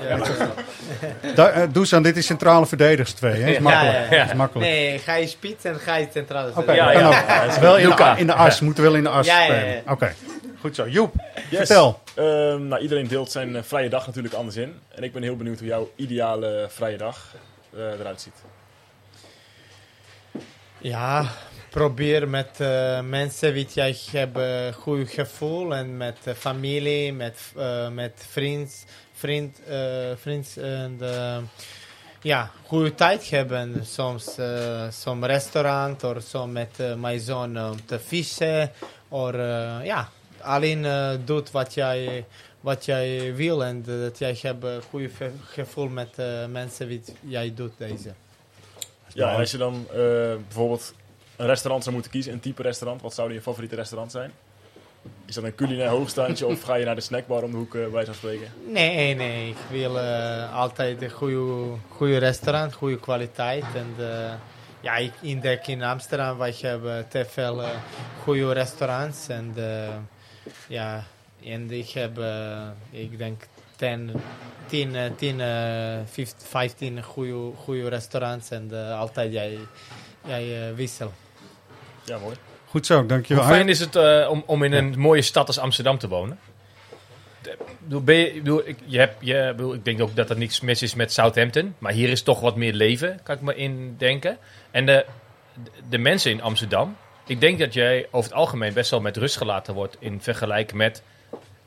[1.36, 1.58] Ja.
[1.58, 3.50] Uh, Dusan, dit is centrale verdedigers 2, hè?
[3.52, 4.12] Is makkelijk.
[4.30, 4.70] Is makkelijk.
[4.70, 6.94] Nee, ga je spits en ga je centrale Oké, verdediger.
[6.94, 7.46] kan ja.
[7.46, 7.52] ook.
[7.60, 9.68] Wel in de, in de as, moeten wel in de as Ja, ja, spelen.
[9.86, 9.92] ja.
[9.92, 10.14] Oké,
[10.60, 10.88] goed zo.
[10.88, 11.14] Joep,
[11.50, 11.58] Yes.
[11.58, 12.00] vertel.
[12.16, 14.80] Ehm, nou, iedereen deelt zijn eh, vrije dag natuurlijk anders in.
[14.96, 17.36] En ik ben heel benieuwd hoe jouw ideale vrije dag
[17.78, 18.34] eh, eruit ziet.
[20.78, 21.26] Ja,
[21.72, 27.90] probeer met eh, mensen die jij hebben een goed gevoel en met familie, met, eh
[27.90, 31.00] met vriend, vriend, eh, vriend en
[32.22, 33.86] ja, goede tijd hebben.
[33.86, 34.36] Soms
[34.90, 38.72] zo'n restaurant of zo met mijn zoon om te vissen.
[39.08, 39.34] Of
[39.84, 40.10] ja,
[40.42, 40.86] alleen
[41.26, 42.26] doet wat jij,
[42.60, 45.12] wat jij wil en dat jij hebt een goed
[45.46, 46.16] gevoel met
[46.50, 48.14] mensen die jij doet deze.
[49.14, 49.88] Ja, als je dan
[50.48, 50.94] bijvoorbeeld
[51.42, 54.32] een restaurant zou moeten kiezen, een type restaurant, wat zou je favoriete restaurant zijn?
[55.26, 57.88] Is dat een culinair hoogstandje of ga je naar de snackbar om de hoek, eh,
[57.88, 58.48] bij spreken?
[58.68, 63.64] Nee, nee, ik wil eh, altijd een goede, goede restaurant, goede kwaliteit.
[63.76, 64.34] En eh,
[64.82, 67.62] ja, ik ontdek in Amsterdam, wij hebben te veel
[68.24, 69.28] goede restaurants.
[69.28, 69.54] En
[70.68, 71.04] ja,
[71.44, 72.20] en ik heb,
[72.92, 73.44] ik denk,
[73.82, 74.12] 10,
[74.68, 78.50] 10, eh, 10 eh, 15, 15 goede, goede restaurants.
[78.50, 79.58] En altijd jij,
[80.26, 81.12] jij eh, wissel.
[82.04, 82.36] Ja, mooi.
[82.66, 83.44] Goed zo, dankjewel.
[83.44, 86.40] Hoe fijn is het eh, om, om in een mooie stad als Amsterdam te wonen?
[87.44, 90.16] Ik bedoel, ben je, ik, bedoel, ik, je hebt, je, ik bedoel, ik denk ook
[90.16, 91.76] dat er niks mis is met Southampton.
[91.78, 94.38] Maar hier is toch wat meer leven, kan ik me indenken.
[94.72, 95.06] En de,
[95.90, 96.96] de mensen in Amsterdam.
[97.26, 99.98] Ik denk dat jij over het algemeen best wel met rust gelaten wordt.
[100.00, 101.04] In vergelijking met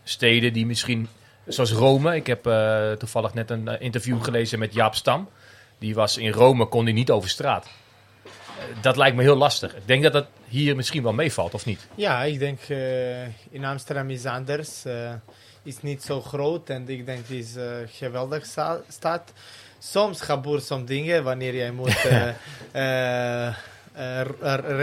[0.05, 1.09] steden die misschien.
[1.47, 2.17] Zoals Rome.
[2.17, 5.29] Ik heb eh, toevallig net een eh, interview gelezen met Jaap Stam.
[5.79, 7.69] Die was in Rome, kon hij niet over straat.
[8.71, 9.77] Eh, dat lijkt me heel lastig.
[9.77, 11.87] Ik denk dat dat hier misschien wel meevalt, of niet?
[11.95, 14.85] Ja, ik denk uh, in Amsterdam is anders.
[14.87, 15.13] Uh,
[15.63, 18.47] is niet zo groot en ik denk het is uh, geweldig
[18.89, 19.33] stad.
[19.79, 22.05] Soms gebeurt soms dingen wanneer jij moet
[22.75, 23.47] uh,
[23.95, 24.21] eh,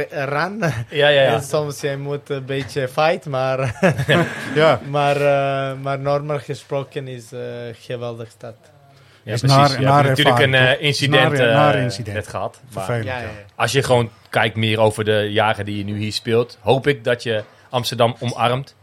[0.09, 0.59] ran.
[0.89, 1.33] Ja, ja, ja.
[1.33, 3.79] En soms jij moet een beetje fight, maar,
[4.55, 4.81] Ja.
[4.89, 7.39] maar, eh, maar normaal gesproken is eh
[7.73, 8.55] geweldig stad.
[9.23, 9.57] Ja, Is precies.
[9.57, 12.15] naar- je hebt naar natuurlijk een eh, incident, Naar- eh, naar incident.
[12.15, 12.61] net gehad.
[12.73, 13.29] Maar Vervelend, Ja, ja, ja.
[13.55, 17.03] als je gewoon kijkt meer over de jaren die je nu hier speelt, hoop ik
[17.03, 18.75] dat je Amsterdam omarmt.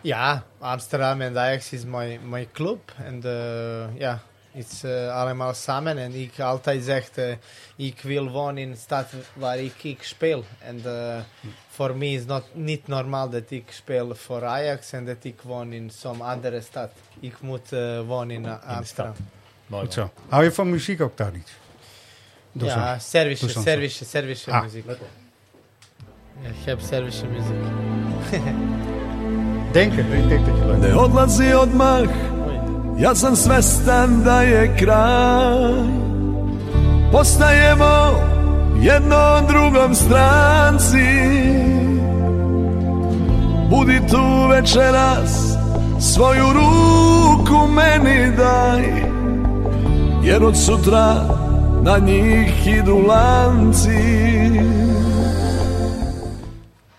[0.00, 2.92] Ja, Amsterdam en Ajax is mijn, mijn club.
[3.04, 4.20] En eh, ja,
[4.52, 5.98] het is allemaal samen.
[5.98, 7.10] En ik altijd zeg,
[7.76, 10.44] ik wil wonen in de stad waar ik, ik speel.
[10.58, 11.16] En eh,
[11.74, 15.72] voor mij is het niet normaal dat ik speel voor Ajax en dat ik woon
[15.72, 16.90] in zo'n andere stad.
[17.20, 19.14] Ik moet eh, wonen in, eh, Amsterdam.
[19.70, 20.10] Goed zo.
[20.28, 21.52] Hou je van muziek ook daar niet?
[22.52, 22.98] Doe ja.
[22.98, 23.48] Servische.
[23.48, 24.62] Servische, Servische Ah.
[24.62, 24.84] muziek.
[26.42, 27.64] Ja, ik heb Servische muziek.
[29.72, 32.08] Denken, ik denk dat je leuk Ne odlazi odmah
[32.96, 35.84] Ja sam svestan da je kraj
[37.10, 38.22] Postajemo
[38.80, 41.03] jedno drugom stranci
[43.74, 45.56] Budi tu večeras
[46.00, 48.84] Svoju ruku meni daj
[50.22, 51.14] Jer od sutra
[51.82, 53.90] na njih idu lanci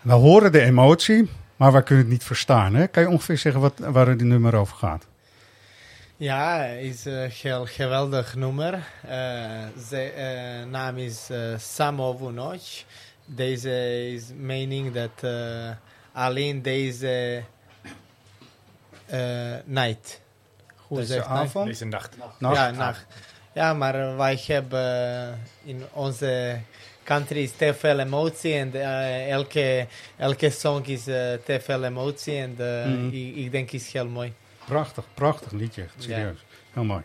[0.03, 2.75] We horen de emotie, maar we kunnen het niet verstaan.
[2.75, 2.87] Hè?
[2.87, 5.07] Kan je ongeveer zeggen wat, waar het nummer over gaat?
[6.17, 8.73] Ja, is een heel geweldig nummer.
[9.07, 9.19] Eh
[9.89, 12.85] zijn eh, naam is eh Samovu Noć.
[13.25, 15.69] Deze is mening dat eh,
[16.15, 17.43] alleen deze
[19.05, 20.21] eh night.
[20.75, 21.53] Hoe Deze zegt avond?
[21.53, 21.65] night?
[21.65, 22.15] Deze nacht.
[22.39, 23.05] Ja, Nacht.
[23.53, 26.59] Ja, maar wij hebben eh, in onze
[27.03, 28.73] country is te veel emotie en
[29.29, 32.55] elke, elke song is te veel emotie en
[33.11, 34.33] ik, ik denk is heel mooi.
[34.65, 35.81] Prachtig, prachtig liedje.
[35.81, 35.89] Ja.
[36.03, 36.37] Serieus.
[36.73, 37.01] Heel mooi.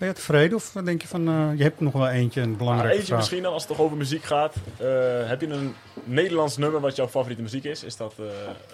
[0.00, 2.90] Ben je tevreden of denk je van, eh, je hebt nog wel eentje, een belangrijke
[2.92, 3.18] eentje vraag.
[3.18, 4.54] misschien dan, als het toch over muziek gaat.
[4.78, 4.86] Eh,
[5.28, 7.84] heb je een Nederlands nummer wat jouw favoriete muziek is?
[7.84, 8.24] Is dat eh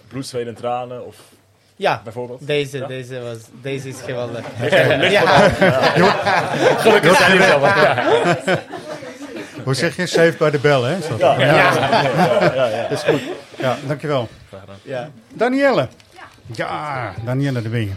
[0.08, 1.06] Bloed, Zweet en Tranen?
[1.06, 1.16] Of
[1.76, 2.46] Ja, bijvoorbeeld?
[2.46, 2.86] Deze, Ja?
[2.86, 4.44] deze, was, deze is geweldig.
[4.60, 5.20] Ligt- ligt ja.
[5.20, 5.68] wat aan.
[6.04, 6.10] Ja.
[6.78, 7.74] Gelukkig zijn jullie wel wat.
[7.74, 8.04] Ja.
[9.64, 10.06] Hoe zeg je?
[10.06, 10.96] Safe bij de bel, hè?
[10.96, 11.18] Is dat?
[11.18, 11.40] Ja.
[11.40, 11.46] Ja.
[11.52, 12.82] Ja, ja, ja.
[12.88, 13.20] Dat is goed.
[13.58, 14.28] Ja, dankjewel.
[14.48, 14.76] Graag gedaan.
[14.82, 15.10] Ja.
[15.32, 15.88] Danielle.
[16.54, 17.92] Ja, Danielle, daar ben je.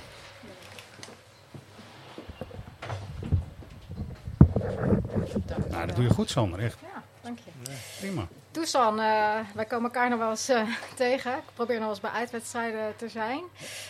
[5.70, 6.60] Nou, dat doe je goed, Sander.
[6.60, 7.72] Echt Ja, dank je.
[8.00, 8.28] prima.
[8.52, 11.32] Dusan, eh, wij komen elkaar nog wel eens eh, tegen.
[11.38, 13.44] Ik probeer nog wel eens bij uitwedstrijden te zijn.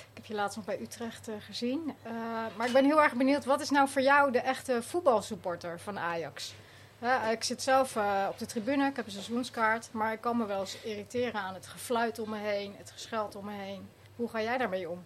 [0.10, 1.96] Ik heb je laatst nog bij Utrecht eh, gezien.
[2.04, 2.12] Eh,
[2.56, 6.00] maar ik ben heel erg benieuwd, wat is nou voor jou de echte voetbalsupporter van
[6.00, 6.54] Ajax?
[7.00, 9.90] Hè, ik zit zelf eh, op de tribune, ik heb een seizoenskaart.
[9.92, 13.36] Maar ik kan me wel eens irriteren aan het gefluit om me heen, het gescheld
[13.36, 13.90] om me heen.
[14.16, 15.04] Hoe ga jij daarmee om?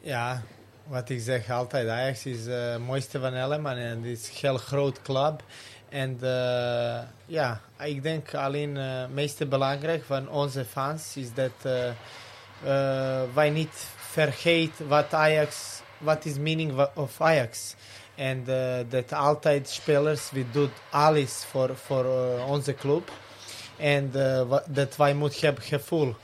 [0.00, 0.42] Ja,
[0.86, 4.34] wat ik zeg altijd, Ajax is eh, het mooiste van allemaal en het is een
[4.40, 5.42] heel groot club.
[5.88, 11.88] En eh, ja, ik denk alleen het meeste belangrijk van onze fans is dat eh,
[11.88, 17.74] eh, wij niet vergeten wat Ajax, wat is meaning of Ajax.
[18.14, 23.10] En eh, dat altijd spelers, we doen alles voor, voor eh, onze club.
[23.76, 26.14] En eh, dat wij moeten hebben gevoel.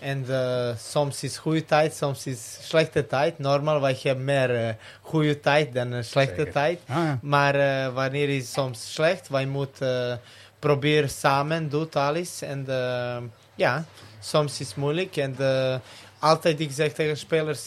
[0.00, 3.38] En eh, soms is goede tijd, soms is slechte tijd.
[3.38, 6.52] Normaal, wij hebben meer eh, goede tijd dan slechte Zeker.
[6.52, 6.80] tijd.
[6.88, 7.18] Ah, ja.
[7.22, 10.20] Maar eh, wanneer is soms slecht, wij moeten
[10.58, 12.42] proberen samen doen alles.
[12.42, 12.66] En
[13.54, 13.84] ja,
[14.20, 15.16] soms is het moeilijk.
[15.16, 15.36] En
[16.18, 17.66] altijd ik zeg tegen spelers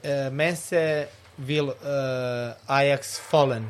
[0.00, 3.66] eh, mensen willen eh, Ajax vallen.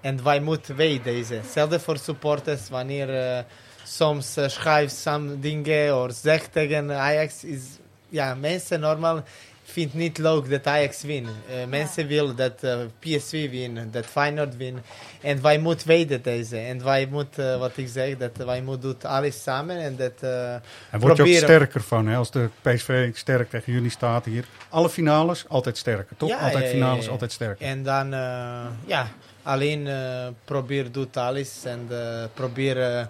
[0.00, 1.34] En wij moeten weten deze.
[1.34, 3.44] Hetzelfde voor supporters wanneer
[3.86, 7.62] soms uh, schrijft some dingen of zegt tegen Ajax is
[8.08, 9.22] ja mensen normaal
[9.66, 11.28] vindt niet leuk dat Ajax wint.
[11.28, 14.78] Uh, mensen willen dat uh, PSV wint, dat Feyenoord wint.
[15.20, 16.56] En wij moeten weten deze.
[16.58, 20.12] En wij moeten, uh, wat ik zeg, dat wij moeten doen alles samen en dat
[20.22, 20.52] uh,
[20.90, 22.16] En word je ook sterker van, hè?
[22.16, 24.44] als de PSV sterk tegen jullie staat hier.
[24.68, 26.28] Alle finales, altijd sterker, toch?
[26.28, 27.10] Ja, altijd ja, finales, ja, ja.
[27.10, 27.66] altijd sterker.
[27.66, 29.08] En dan, uh, ja,
[29.42, 33.08] alleen uh, probeer doet alles en uh, probeer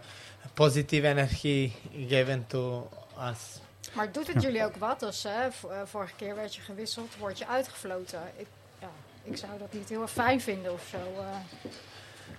[0.56, 1.72] positieve energie
[2.08, 2.88] geven to
[3.30, 3.60] us.
[3.92, 5.02] Maar doet het jullie ook wat?
[5.02, 5.48] Als hè,
[5.84, 8.20] vorige keer werd je gewisseld, word je uitgefloten.
[8.36, 8.46] Ik,
[8.80, 8.90] ja,
[9.22, 10.96] ik zou dat niet heel erg fijn vinden of zo.
[11.20, 11.36] Uh.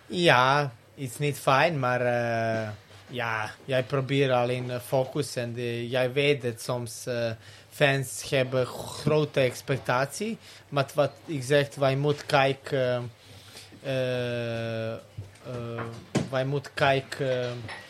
[0.06, 0.72] Ja, het
[1.10, 2.70] is niet fijn, maar uh,
[3.08, 7.32] ja, jij probeert alleen focus en uh, jij weet dat soms uh,
[7.70, 10.38] fans hebben grote expectatie.
[10.70, 13.12] Maar wat ik zeg, wij moeten kijken,
[16.30, 17.87] wij moeten kijken eh,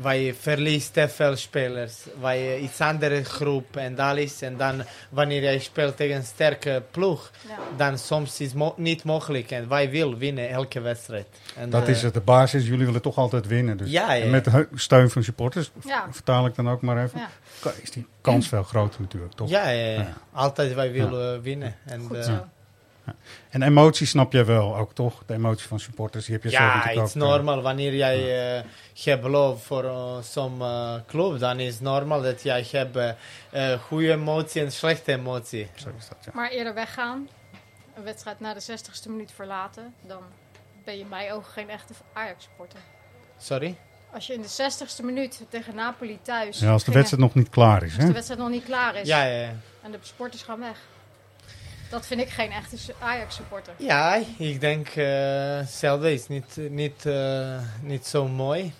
[0.00, 1.94] wij verliest te veel spelers.
[2.20, 4.42] Wij iets andere groep en dat is.
[4.42, 7.56] En dan wanneer jij speelt tegen een sterke ploeg, Ja.
[7.76, 9.50] dan soms is het mo- niet mogelijk.
[9.50, 11.26] En wij willen winnen elke wedstrijd.
[11.56, 12.66] En, Dat eh, is het, de basis.
[12.66, 13.76] Jullie willen toch altijd winnen.
[13.76, 13.90] Dus.
[13.90, 14.22] Ja, ja.
[14.24, 16.06] En met de hu- steun van supporters, Ja.
[16.10, 17.20] vertaal ik dan ook maar even,
[17.82, 19.48] is die kans veel groter natuurlijk, toch?
[19.48, 20.12] Ja, ja, ja.
[20.32, 21.74] altijd wij willen winnen.
[21.86, 22.38] En, Goed eh.
[23.50, 25.22] En emotie snap jij wel ook, toch?
[25.26, 27.62] De emotie van supporters, die heb je Ja, natuurlijk het is eh, normaal.
[27.62, 28.64] Wanneer jij eh
[29.04, 33.12] hebt geloof voor eh, zo'n eh, club, dan is het normaal dat jij hebt eh,
[33.72, 35.68] eh, goede emotie en slechte emotie.
[36.32, 37.28] Maar eerder weggaan,
[37.96, 40.22] een wedstrijd na de 60ste minuut verlaten, dan
[40.84, 42.78] ben je in mijn ogen geen echte Ajax-supporter.
[43.38, 43.76] Sorry?
[44.12, 46.58] Als je in de 60ste minuut tegen Napoli thuis.
[46.60, 48.06] Ja, als de wedstrijd nog niet klaar is, Als hè?
[48.06, 49.08] de wedstrijd nog niet klaar is.
[49.08, 49.52] Ja, ja, ja.
[49.82, 50.78] En de supporters gaan weg.
[51.90, 53.72] Dat vind ik geen echte Ajax-supporter.
[53.78, 58.72] Ja, ik denk eh zelf is niet, niet, eh, niet zo mooi.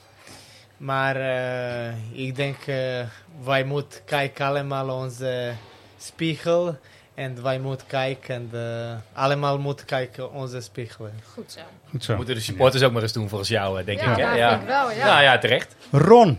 [0.76, 3.00] Maar eh, ik denk uh,
[3.44, 5.52] wij moeten kijken allemaal onze
[5.98, 6.78] spiegel.
[7.14, 11.10] En wij moeten kijken en uh, allemaal moeten kijken onze spiegel.
[11.32, 11.60] Goed zo.
[11.90, 12.16] Goed zo.
[12.16, 14.16] Moeten de supporters ook maar eens doen volgens jou, denk Ja, ik.
[14.16, 14.48] Hè?
[14.48, 15.04] vind ik wel, ja.
[15.04, 15.74] Nou ja, terecht.
[15.90, 16.38] Ron.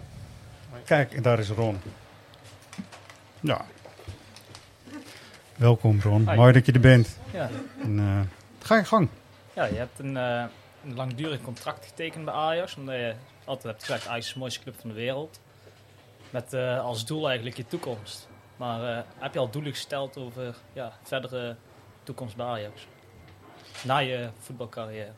[0.85, 1.81] Kijk, daar is Ron.
[3.39, 3.65] Ja.
[5.61, 6.29] Welkom Ron.
[6.29, 6.35] Hi.
[6.35, 7.17] Mooi dat je er bent.
[7.33, 7.49] Ja.
[7.81, 9.09] En, eh, ga je gang.
[9.53, 10.43] Ja, je hebt een, eh,
[10.85, 12.75] een langdurig contract getekend bij Ajax.
[12.75, 13.13] Omdat je
[13.45, 15.39] altijd hebt gezegd, Ajax is de mooiste club van de wereld.
[16.29, 18.27] Met eh, als doel eigenlijk je toekomst.
[18.57, 21.55] Maar eh, heb je al doelen gesteld over ja, verdere
[22.03, 22.87] toekomst bij Ajax?
[23.83, 25.11] Na je voetbalcarrière.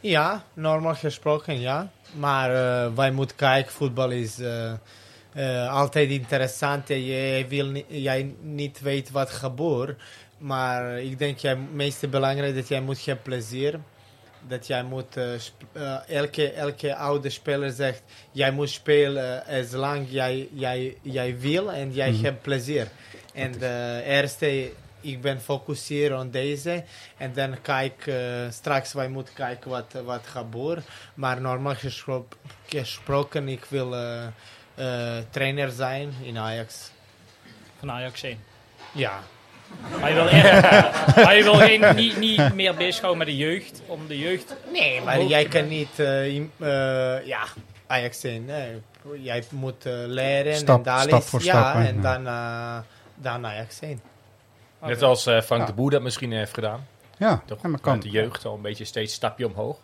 [0.00, 1.90] Ja, normaal gesproken ja.
[2.12, 4.38] Maar uh, wij moeten kijken, voetbal is
[5.36, 6.88] uh, uh, altijd interessant.
[6.88, 10.00] Je wil jij niet weet wat gebeurt.
[10.38, 13.80] Maar ik denk jij, het meest belangrijk dat jij moet hebben plezier.
[14.48, 15.18] Dat jij moet,
[16.08, 18.02] elke, elke oude speler zegt,
[18.32, 22.16] jij moet spelen as lang jij, jij, jij wil en jij Mhm.
[22.16, 22.24] mm -hmm.
[22.24, 22.88] hebt plezier.
[23.34, 26.84] En de eerste ik ben gefocust op deze.
[27.16, 28.12] En dan kijk,
[28.50, 30.86] straks wij moeten kijken wat, wat gebeurt.
[31.14, 32.26] Maar normaal gespro
[32.66, 33.94] gesproken, ik wil
[35.30, 36.90] trainer zijn in Ajax.
[37.78, 38.38] Van Ajax 1?
[38.92, 39.18] Ja.
[40.00, 43.82] Maar je wil, echt, maar je wil geen, niet, niet meer bezighouden met de jeugd,
[43.86, 44.54] om de jeugd...
[44.72, 45.96] Nee, maar jij kan niet,
[47.24, 47.44] ja,
[47.86, 48.44] Ajax 1.
[48.44, 48.80] Nee.
[49.18, 51.84] Jij moet leren stap, en daar stap is, voor ja, stap.
[51.84, 52.24] en dan,
[53.14, 54.00] dan Ajax 1.
[54.80, 55.66] Net als uh, Frank ja.
[55.66, 56.86] de Boer dat misschien heeft gedaan.
[57.16, 57.62] Ja, toch?
[57.62, 57.92] Ja, maar kan.
[57.92, 59.78] Met de jeugd al een beetje steeds stapje omhoog.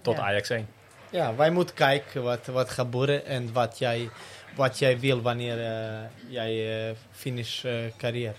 [0.00, 0.22] Tot ja.
[0.22, 0.68] Ajax 1.
[1.10, 4.10] Ja, wij moeten kijken wat, wat gebeurt en wat jij,
[4.56, 5.98] wat jij wil wanneer uh,
[6.28, 8.34] jij uh, finish uh, carrière.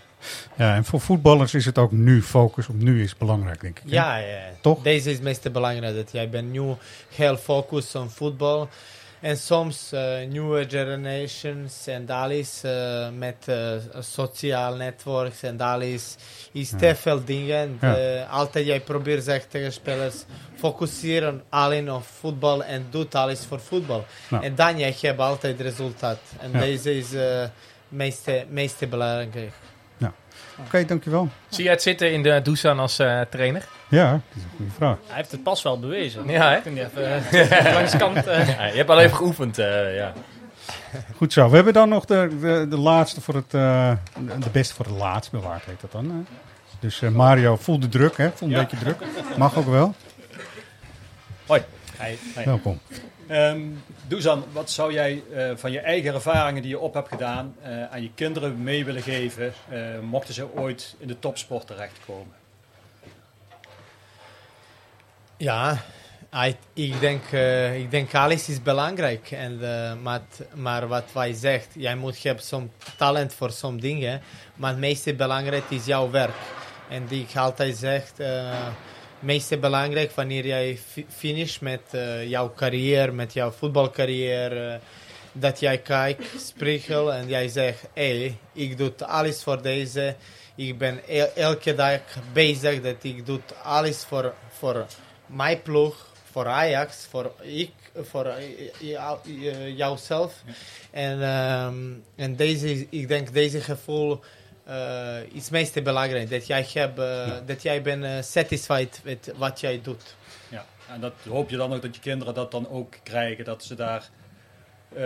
[0.56, 3.92] Ja, en voor voetballers is het ook nu, focus op nu is belangrijk, denk ik.
[3.92, 4.40] Ja, ja.
[4.62, 4.82] Toch?
[4.82, 6.76] Deze is het meest belangrijk, dat jij bent nu
[7.16, 8.70] heel focus op voetbal.
[9.38, 10.00] Soms uh,
[10.30, 16.16] newer generations and alles uh, met uh, sociale networks en alles
[16.52, 17.78] is te veel dingen.
[17.82, 18.24] Ja.
[18.24, 20.24] altijd jij probeert zegt tegen spelers,
[20.56, 24.06] focusseren alleen op voetbal en doet alles voor voetbal.
[24.30, 24.42] Ja.
[24.42, 26.20] En dan jij hebt altijd resultaat.
[26.40, 26.60] En ja.
[26.60, 27.08] deze is
[27.88, 29.52] meeste, meeste belangrijk.
[30.58, 31.30] Oké, okay, dankjewel.
[31.50, 32.96] Zie jij het zitten in de Dusan als
[33.30, 33.68] trainer?
[33.88, 34.98] Ja, dat is een goede vraag.
[35.08, 36.28] Hij heeft het pas wel bewezen.
[36.28, 36.62] Ja, hè?
[36.62, 38.28] Toen hij even uh, langs de kant...
[38.28, 38.48] Uh...
[38.48, 40.14] Ja, je hebt al even geoefend, uh, ja.
[41.16, 41.50] Goed zo.
[41.50, 43.52] We hebben dan nog de, de, de laatste voor het...
[43.52, 46.06] de beste voor het laatst bewaard, heet dat dan.
[46.06, 46.36] Hè?
[46.80, 48.32] Dus Mario, voel de druk, hè?
[48.32, 48.62] Voel een ja.
[48.62, 48.98] beetje druk.
[49.38, 49.96] Mag ook wel.
[51.46, 51.62] Hoi.
[52.02, 52.16] Hi.
[52.36, 52.46] Hi.
[52.46, 52.80] Welkom.
[53.32, 53.84] Um,
[54.52, 58.02] wat zou jij uh, van je eigen ervaringen die je op hebt gedaan uh, aan
[58.02, 62.34] je kinderen mee willen geven, uh, mochten ze ooit in de topsport terechtkomen?
[65.38, 65.82] Ja,
[66.74, 67.24] ik denk,
[67.76, 69.32] ik denk alles is belangrijk.
[69.32, 69.60] En,
[70.02, 70.22] maar,
[70.54, 74.22] maar wat wij zegt, jij moet hebben talent voor sommige dingen,
[74.56, 76.36] maar het meeste belangrijk is jouw werk.
[76.90, 78.12] En die ik altijd zeg,
[79.20, 84.80] het meeste belangrijk wanneer jij finish met uh, jouw carrière, met jouw voetbalcarrière, uh,
[85.32, 90.16] dat jij kijkt, spiegel en jij zegt, hé, hey, ik doe alles voor deze.
[90.56, 92.00] Ik ben el elke dag
[92.34, 94.86] bezig dat ik doe alles voor, voor
[95.26, 98.34] mijn ploeg, voor Ajax, voor ik, voor
[98.80, 99.18] jou,
[99.76, 100.34] jouzelf.
[100.92, 104.20] En, um, en deze, ik denk deze gevoel
[104.70, 106.30] uh, is het meest belangrijk.
[106.30, 107.42] Dat jij, heb, uh, ja.
[107.46, 110.16] dat jij bent uh, satisfied met wat jij doet.
[110.50, 113.46] Ja, en dat hoop je dan ook dat je kinderen dat dan ook krijgen.
[113.46, 114.10] Dat ze daar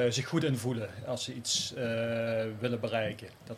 [0.09, 1.73] zich goed in voelen als ze iets
[2.59, 3.27] willen bereiken.
[3.45, 3.57] Dat,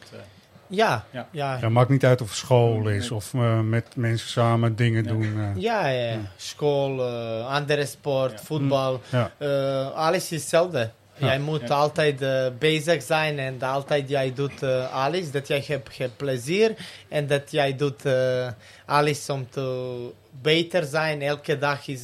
[0.68, 1.28] Ja, Ja.
[1.32, 1.58] ja.
[1.62, 5.40] Ja, maakt niet uit of het school is of eh, met mensen samen dingen doen.
[5.42, 5.62] eh.
[5.62, 6.18] Ja, ja.
[6.36, 9.32] school, eh, andere sport, voetbal, Ja.
[9.38, 10.92] eh, alles is hetzelfde.
[11.18, 11.26] Ja.
[11.28, 11.76] Jij moet Ja.
[11.76, 16.76] altijd eh, bezig zijn en altijd jij doet eh, alles, dat jij hebt, hebt plezier
[17.10, 18.48] en dat jij doet eh,
[18.86, 20.10] alles om te
[20.42, 21.22] beter zijn.
[21.22, 22.04] Elke dag is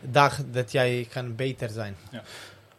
[0.00, 1.96] dag dat jij kan beter zijn.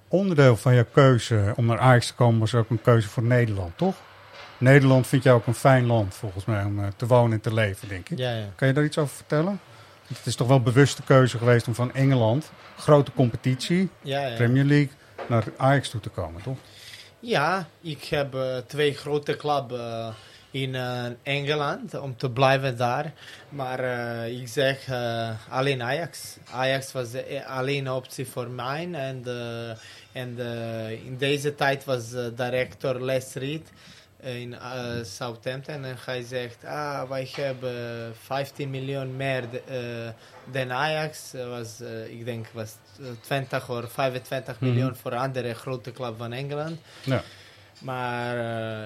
[0.08, 3.78] Onderdeel van jouw keuze om naar Ajax te komen was ook een keuze voor Nederland,
[3.78, 3.96] toch?
[4.58, 7.88] Nederland vind jij ook een fijn land, volgens mij, om te wonen en te leven,
[7.88, 8.18] denk ik.
[8.18, 8.46] Ja, ja.
[8.56, 9.60] Kan je daar iets over vertellen?
[10.08, 14.36] Het is toch wel een bewuste keuze geweest om van Engeland, grote competitie, Ja, ja.
[14.36, 14.90] Premier League,
[15.30, 16.58] naar Ajax toe te komen, toch?
[17.20, 20.08] Ja, ik heb eh, twee grote clubs eh,
[20.52, 23.14] in eh, Engeland om te blijven daar.
[23.50, 23.80] Maar
[24.30, 24.90] ik zeg
[25.50, 26.38] alleen Ajax.
[26.52, 28.90] Ajax was de alleen optie voor mij.
[28.92, 29.24] En,
[30.12, 30.38] en
[31.06, 33.72] in deze tijd was directeur Les Reed
[34.26, 35.84] in eh, Southampton.
[35.86, 39.78] En hij zegt, ah, wij hebben 15 miljoen meer eh,
[40.52, 41.32] dan Ajax.
[41.50, 44.70] Was, eh, ik denk was eh, 20 of 25 Mhm.
[44.72, 46.80] miljoen voor andere grote club van Engeland.
[47.04, 47.24] Ja.
[47.80, 48.36] Maar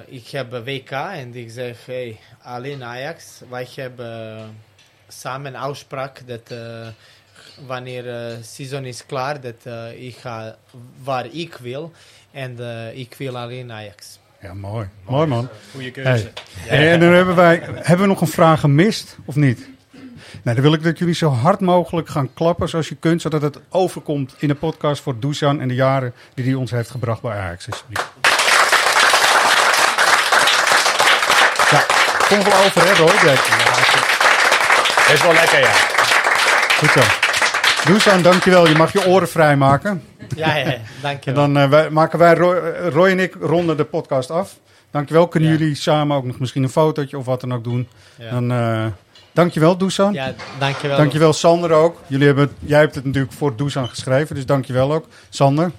[0.07, 3.41] ik heb WK en ik zeg, hey, alleen Ajax.
[3.49, 4.55] Wij hebben
[5.07, 6.53] samen afspraak dat
[7.65, 10.57] wanneer het seizoen is klaar, dat eh, ik ga
[11.03, 11.91] waar ik wil.
[12.31, 12.59] En
[12.93, 14.19] ik wil alleen Ajax.
[14.41, 14.87] Ja, mooi.
[15.05, 15.49] Mooi, man.
[15.71, 16.31] Goeie keuze.
[16.57, 16.91] Hey.
[16.91, 19.67] En dan hebben wij, hebben we nog een vraag gemist, of niet?
[20.43, 23.41] Nou, dan wil ik dat jullie zo hard mogelijk gaan klappen zoals je kunt, zodat
[23.41, 27.21] het overkomt in de podcast voor Dusan en de jaren die hij ons heeft gebracht
[27.21, 27.67] bij Ajax.
[27.69, 28.07] Alsjeblieft.
[31.71, 31.85] Ja,
[32.27, 33.13] kom wel over, hè, Roy?
[33.25, 35.71] Ja, Is wel lekker, ja.
[36.77, 37.01] Goed zo.
[37.91, 38.67] Dusan, dankjewel.
[38.67, 40.03] Je mag je oren vrijmaken.
[40.35, 41.41] Ja, ja, En dankjewel.
[41.43, 44.55] dan eh, wij, maken wij, Roy, eh, Roy en ik ronden de podcast af.
[44.91, 45.27] Dankjewel.
[45.27, 47.87] Kunnen jullie samen ook nog misschien een fotootje of wat dan ook doen?
[48.17, 48.29] Ja.
[48.29, 48.85] Dan, eh
[49.31, 50.13] dankjewel, Dusan.
[50.13, 50.97] Ja, dankjewel.
[50.97, 52.01] Dankjewel, Sander ook.
[52.07, 55.05] Jullie hebben, jij hebt het natuurlijk voor Dusan geschreven, dus dankjewel ook.
[55.29, 55.71] Sander,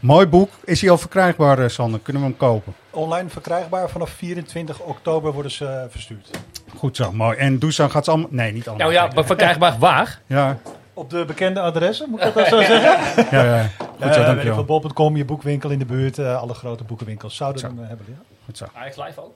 [0.00, 0.50] mooi boek.
[0.64, 2.00] Is hij al verkrijgbaar, Sander?
[2.00, 2.74] Kunnen we hem kopen?
[2.90, 3.88] Online verkrijgbaar.
[3.90, 6.30] Vanaf 24 oktober worden ze verstuurd.
[6.76, 7.36] Goed zo, mooi.
[7.36, 8.28] En Dusan gaat ze allemaal...
[8.32, 8.90] Nee, niet allemaal.
[8.90, 10.20] Nou ja, maar verkrijgbaar waar?
[10.26, 10.58] Ja,
[10.98, 13.24] Op de bekende adressen, moet ik dat zo zeggen?
[13.38, 13.70] ja, ja.
[13.78, 14.54] Goed zo, Eh, dankjewel.
[14.54, 16.18] veel, Bol.com, je boekwinkel in de buurt.
[16.18, 17.66] eh, alle grote boekenwinkels zouden Zo.
[17.66, 18.06] hem eh, hebben.
[18.08, 18.14] Ja.
[18.44, 18.64] Goed zo.
[18.74, 19.34] Ajax Live ook?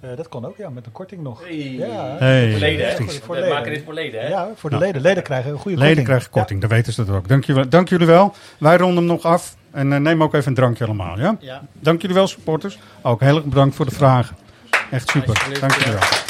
[0.00, 1.40] Eh, dat kon ook, ja, met een korting nog.
[1.44, 1.54] Hey.
[1.56, 2.50] Ja, Hey.
[2.50, 2.94] Voor leden, hè?
[2.96, 3.54] Voor We leden.
[3.54, 4.28] maken dit voor leden, hè?
[4.28, 4.82] Ja, voor de Ja.
[4.82, 5.02] leden.
[5.02, 6.06] Leden krijgen een goede Leden korting.
[6.08, 7.28] krijgen korting, dan weten ze dat ook.
[7.28, 8.34] Dank jullie, dank jullie wel.
[8.58, 9.56] Wij ronden hem nog af.
[9.70, 11.36] En eh, neem ook even een drankje allemaal, ja?
[11.40, 11.62] Ja.
[11.72, 12.78] Dank jullie wel, supporters.
[13.02, 14.36] Ook heel erg bedankt voor de vragen.
[14.90, 15.46] Echt super.
[15.60, 16.27] Dank jullie wel.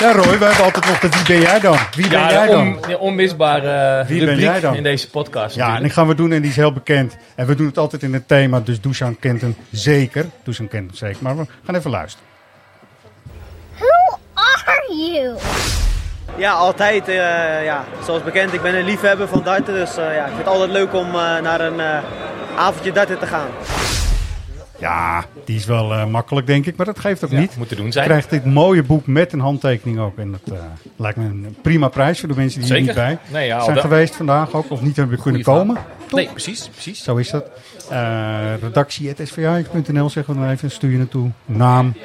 [0.00, 1.78] Ja, Roy, we hebben altijd nog de Wie ben jij dan?
[1.96, 2.60] Wie ben Ja, jij de dan?
[2.66, 4.74] on- de onmisbare Wie ben rubriek jij dan?
[4.74, 5.54] in deze podcast.
[5.56, 7.16] Ja, en die gaan we doen en die is heel bekend.
[7.34, 10.26] En we doen het altijd in het thema, dus Dusan kent hem zeker.
[10.44, 12.26] Dusan kent hem zeker, maar we gaan even luisteren.
[13.78, 15.36] Who are you?
[16.36, 17.08] Ja, altijd.
[17.08, 17.14] eh,
[17.64, 17.84] ja.
[18.04, 19.74] Zoals bekend, ik ben een liefhebber van darten.
[19.74, 21.98] Dus eh, ja, ik vind het altijd leuk om eh, naar een eh,
[22.56, 23.48] avondje darten te gaan.
[24.78, 27.56] Ja, die is wel eh, makkelijk, denk ik, maar dat geeft ook niet.
[27.56, 28.04] moet te doen Je zijn.
[28.06, 30.18] krijgt dit mooie boek met een handtekening ook.
[30.18, 30.64] En dat eh,
[30.96, 33.02] lijkt me een prima prijs voor de mensen die hier Zeker.
[33.08, 34.70] niet bij Nee, ja, al zijn geweest vandaag ook.
[34.70, 35.76] Of niet hebben kunnen komen.
[36.10, 37.02] Nee, precies, precies.
[37.02, 37.44] Zo is dat.
[37.92, 40.70] Uh, redactie.svj.nl zeggen we dan even.
[40.70, 41.30] Stuur je naartoe.
[41.44, 42.02] Naam, eh,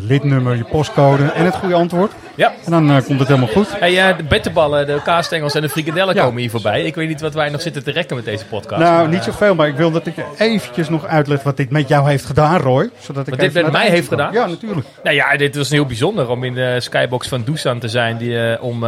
[0.00, 2.12] lidnummer, je postcode en het goede antwoord.
[2.34, 2.52] Ja.
[2.64, 3.78] En dan eh, komt het helemaal goed.
[3.80, 6.22] Hey, eh, de bettenballen, de kaasstengels en de frikadellen Ja.
[6.24, 6.82] komen hier voorbij.
[6.82, 8.82] Ik weet niet wat wij nog zitten te rekken met deze podcast.
[8.82, 11.56] Nou, maar, niet eh, zoveel, maar ik wil dat ik je eventjes nog uitleg wat
[11.56, 12.90] dit met jou heeft gedaan, Roy.
[12.98, 14.32] Zodat ik Wat dit met mij heeft gedaan?
[14.32, 14.86] Ja, natuurlijk.
[15.02, 18.16] Nou ja, dit was heel bijzonder om in de skybox van Dusan te zijn.
[18.16, 18.84] Die, om,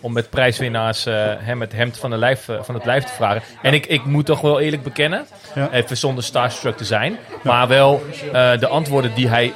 [0.00, 3.42] om met prijswinnaars eh, hem het hemd van, de lijf, van het lijf te vragen.
[3.62, 5.68] En ik, ik moet toch wel eerlijk bekennen, Ja.
[5.72, 7.16] even zonder starstruck te zijn.
[7.42, 8.02] Maar wel
[8.32, 9.52] de antwoorden die hij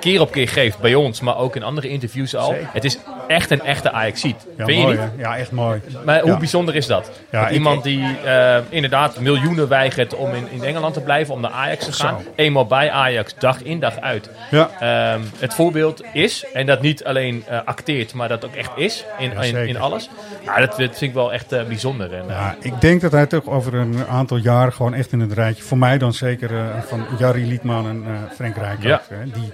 [0.00, 2.50] keer op keer geeft bij ons, maar ook in andere interviews al.
[2.50, 2.68] Zeker.
[2.72, 2.98] Het is
[3.28, 4.46] echt een echte Ajaxiet.
[4.56, 5.10] Ja, Vind mooi, je niet?
[5.16, 5.22] hè?
[5.22, 5.80] Ja, echt mooi.
[6.04, 6.36] Maar hoe Ja.
[6.38, 7.10] bijzonder is dat?
[7.30, 11.40] Ja, dat iemand die eh, inderdaad miljoenen weigert om in, in Engeland te blijven, om
[11.40, 12.20] naar Ajax te gaan.
[12.24, 12.30] Zo.
[12.36, 14.30] Eenmaal bij Ajax, dag in dag uit.
[14.50, 14.70] Ja.
[14.80, 19.04] Ehm, het voorbeeld is, en dat niet alleen eh, acteert, maar dat ook echt is
[19.18, 19.32] in,
[19.68, 20.10] in, alles.
[20.44, 22.12] Ja, dat, dat vind ik wel echt eh, bijzonder.
[22.14, 25.32] En, Ja, ik denk dat hij toch over een aantal jaren gewoon echt in het
[25.32, 26.50] rijtje, voor mij dan zeker
[26.86, 29.02] van Jarry Liedman en Frank Rijkaard,
[29.34, 29.52] die,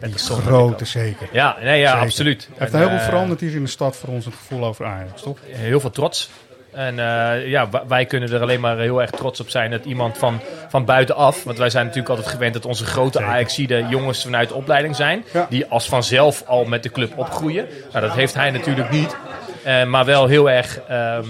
[0.00, 1.28] die grote zeker.
[1.32, 2.04] Ja, nee, ja, Zeker.
[2.04, 2.48] absoluut.
[2.56, 4.84] Heeft En, heel veel eh, veranderd hier in de stad voor ons, het gevoel over
[4.86, 5.38] Ajax, toch?
[5.48, 6.30] heel veel trots.
[6.72, 10.18] En eh, ja, wij kunnen er alleen maar heel erg trots op zijn dat iemand
[10.18, 14.48] van, van buitenaf, want wij zijn natuurlijk altijd gewend dat onze grote Ajaxide jongens vanuit
[14.48, 15.46] de opleiding zijn, Ja.
[15.50, 17.66] die als vanzelf al met de club opgroeien.
[17.92, 19.16] Nou, dat heeft hij natuurlijk niet,
[19.62, 21.24] Eh, maar wel heel erg ehm,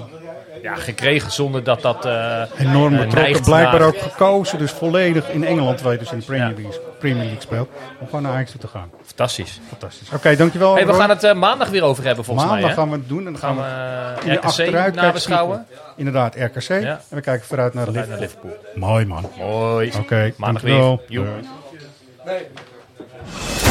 [0.67, 5.29] ja, gekregen zonder dat dat eh Enorm eh, betrokken, blijkbaar naar- ook gekozen, dus volledig
[5.31, 8.33] in Engeland, waar je dus in de Premier, League, Premier League speelt, om gewoon naar
[8.33, 8.91] Ajax toe te gaan.
[9.05, 9.61] Fantastisch.
[9.69, 10.11] Fantastisch.
[10.13, 10.75] Oké, dankjewel.
[10.75, 12.75] Hey, we gaan het eh, maandag weer over hebben volgens Maandag mij.
[12.75, 12.81] hè?
[12.81, 15.67] gaan we het doen en dan gaan, Gaan we, we, in de RKC achteruit nabeschouwen.
[15.97, 16.69] Inderdaad, RKC.
[16.69, 18.51] En we kijken vooruit naar, Vooruit Liverpool.
[18.51, 18.89] naar Liverpool.
[18.91, 19.31] Mooi man.
[19.39, 19.93] Mooi.
[19.99, 20.97] Oké, Maandag dankjewel.
[21.09, 21.19] weer.
[21.19, 21.27] Joep.
[21.27, 21.49] Doei.
[22.25, 23.66] Nee.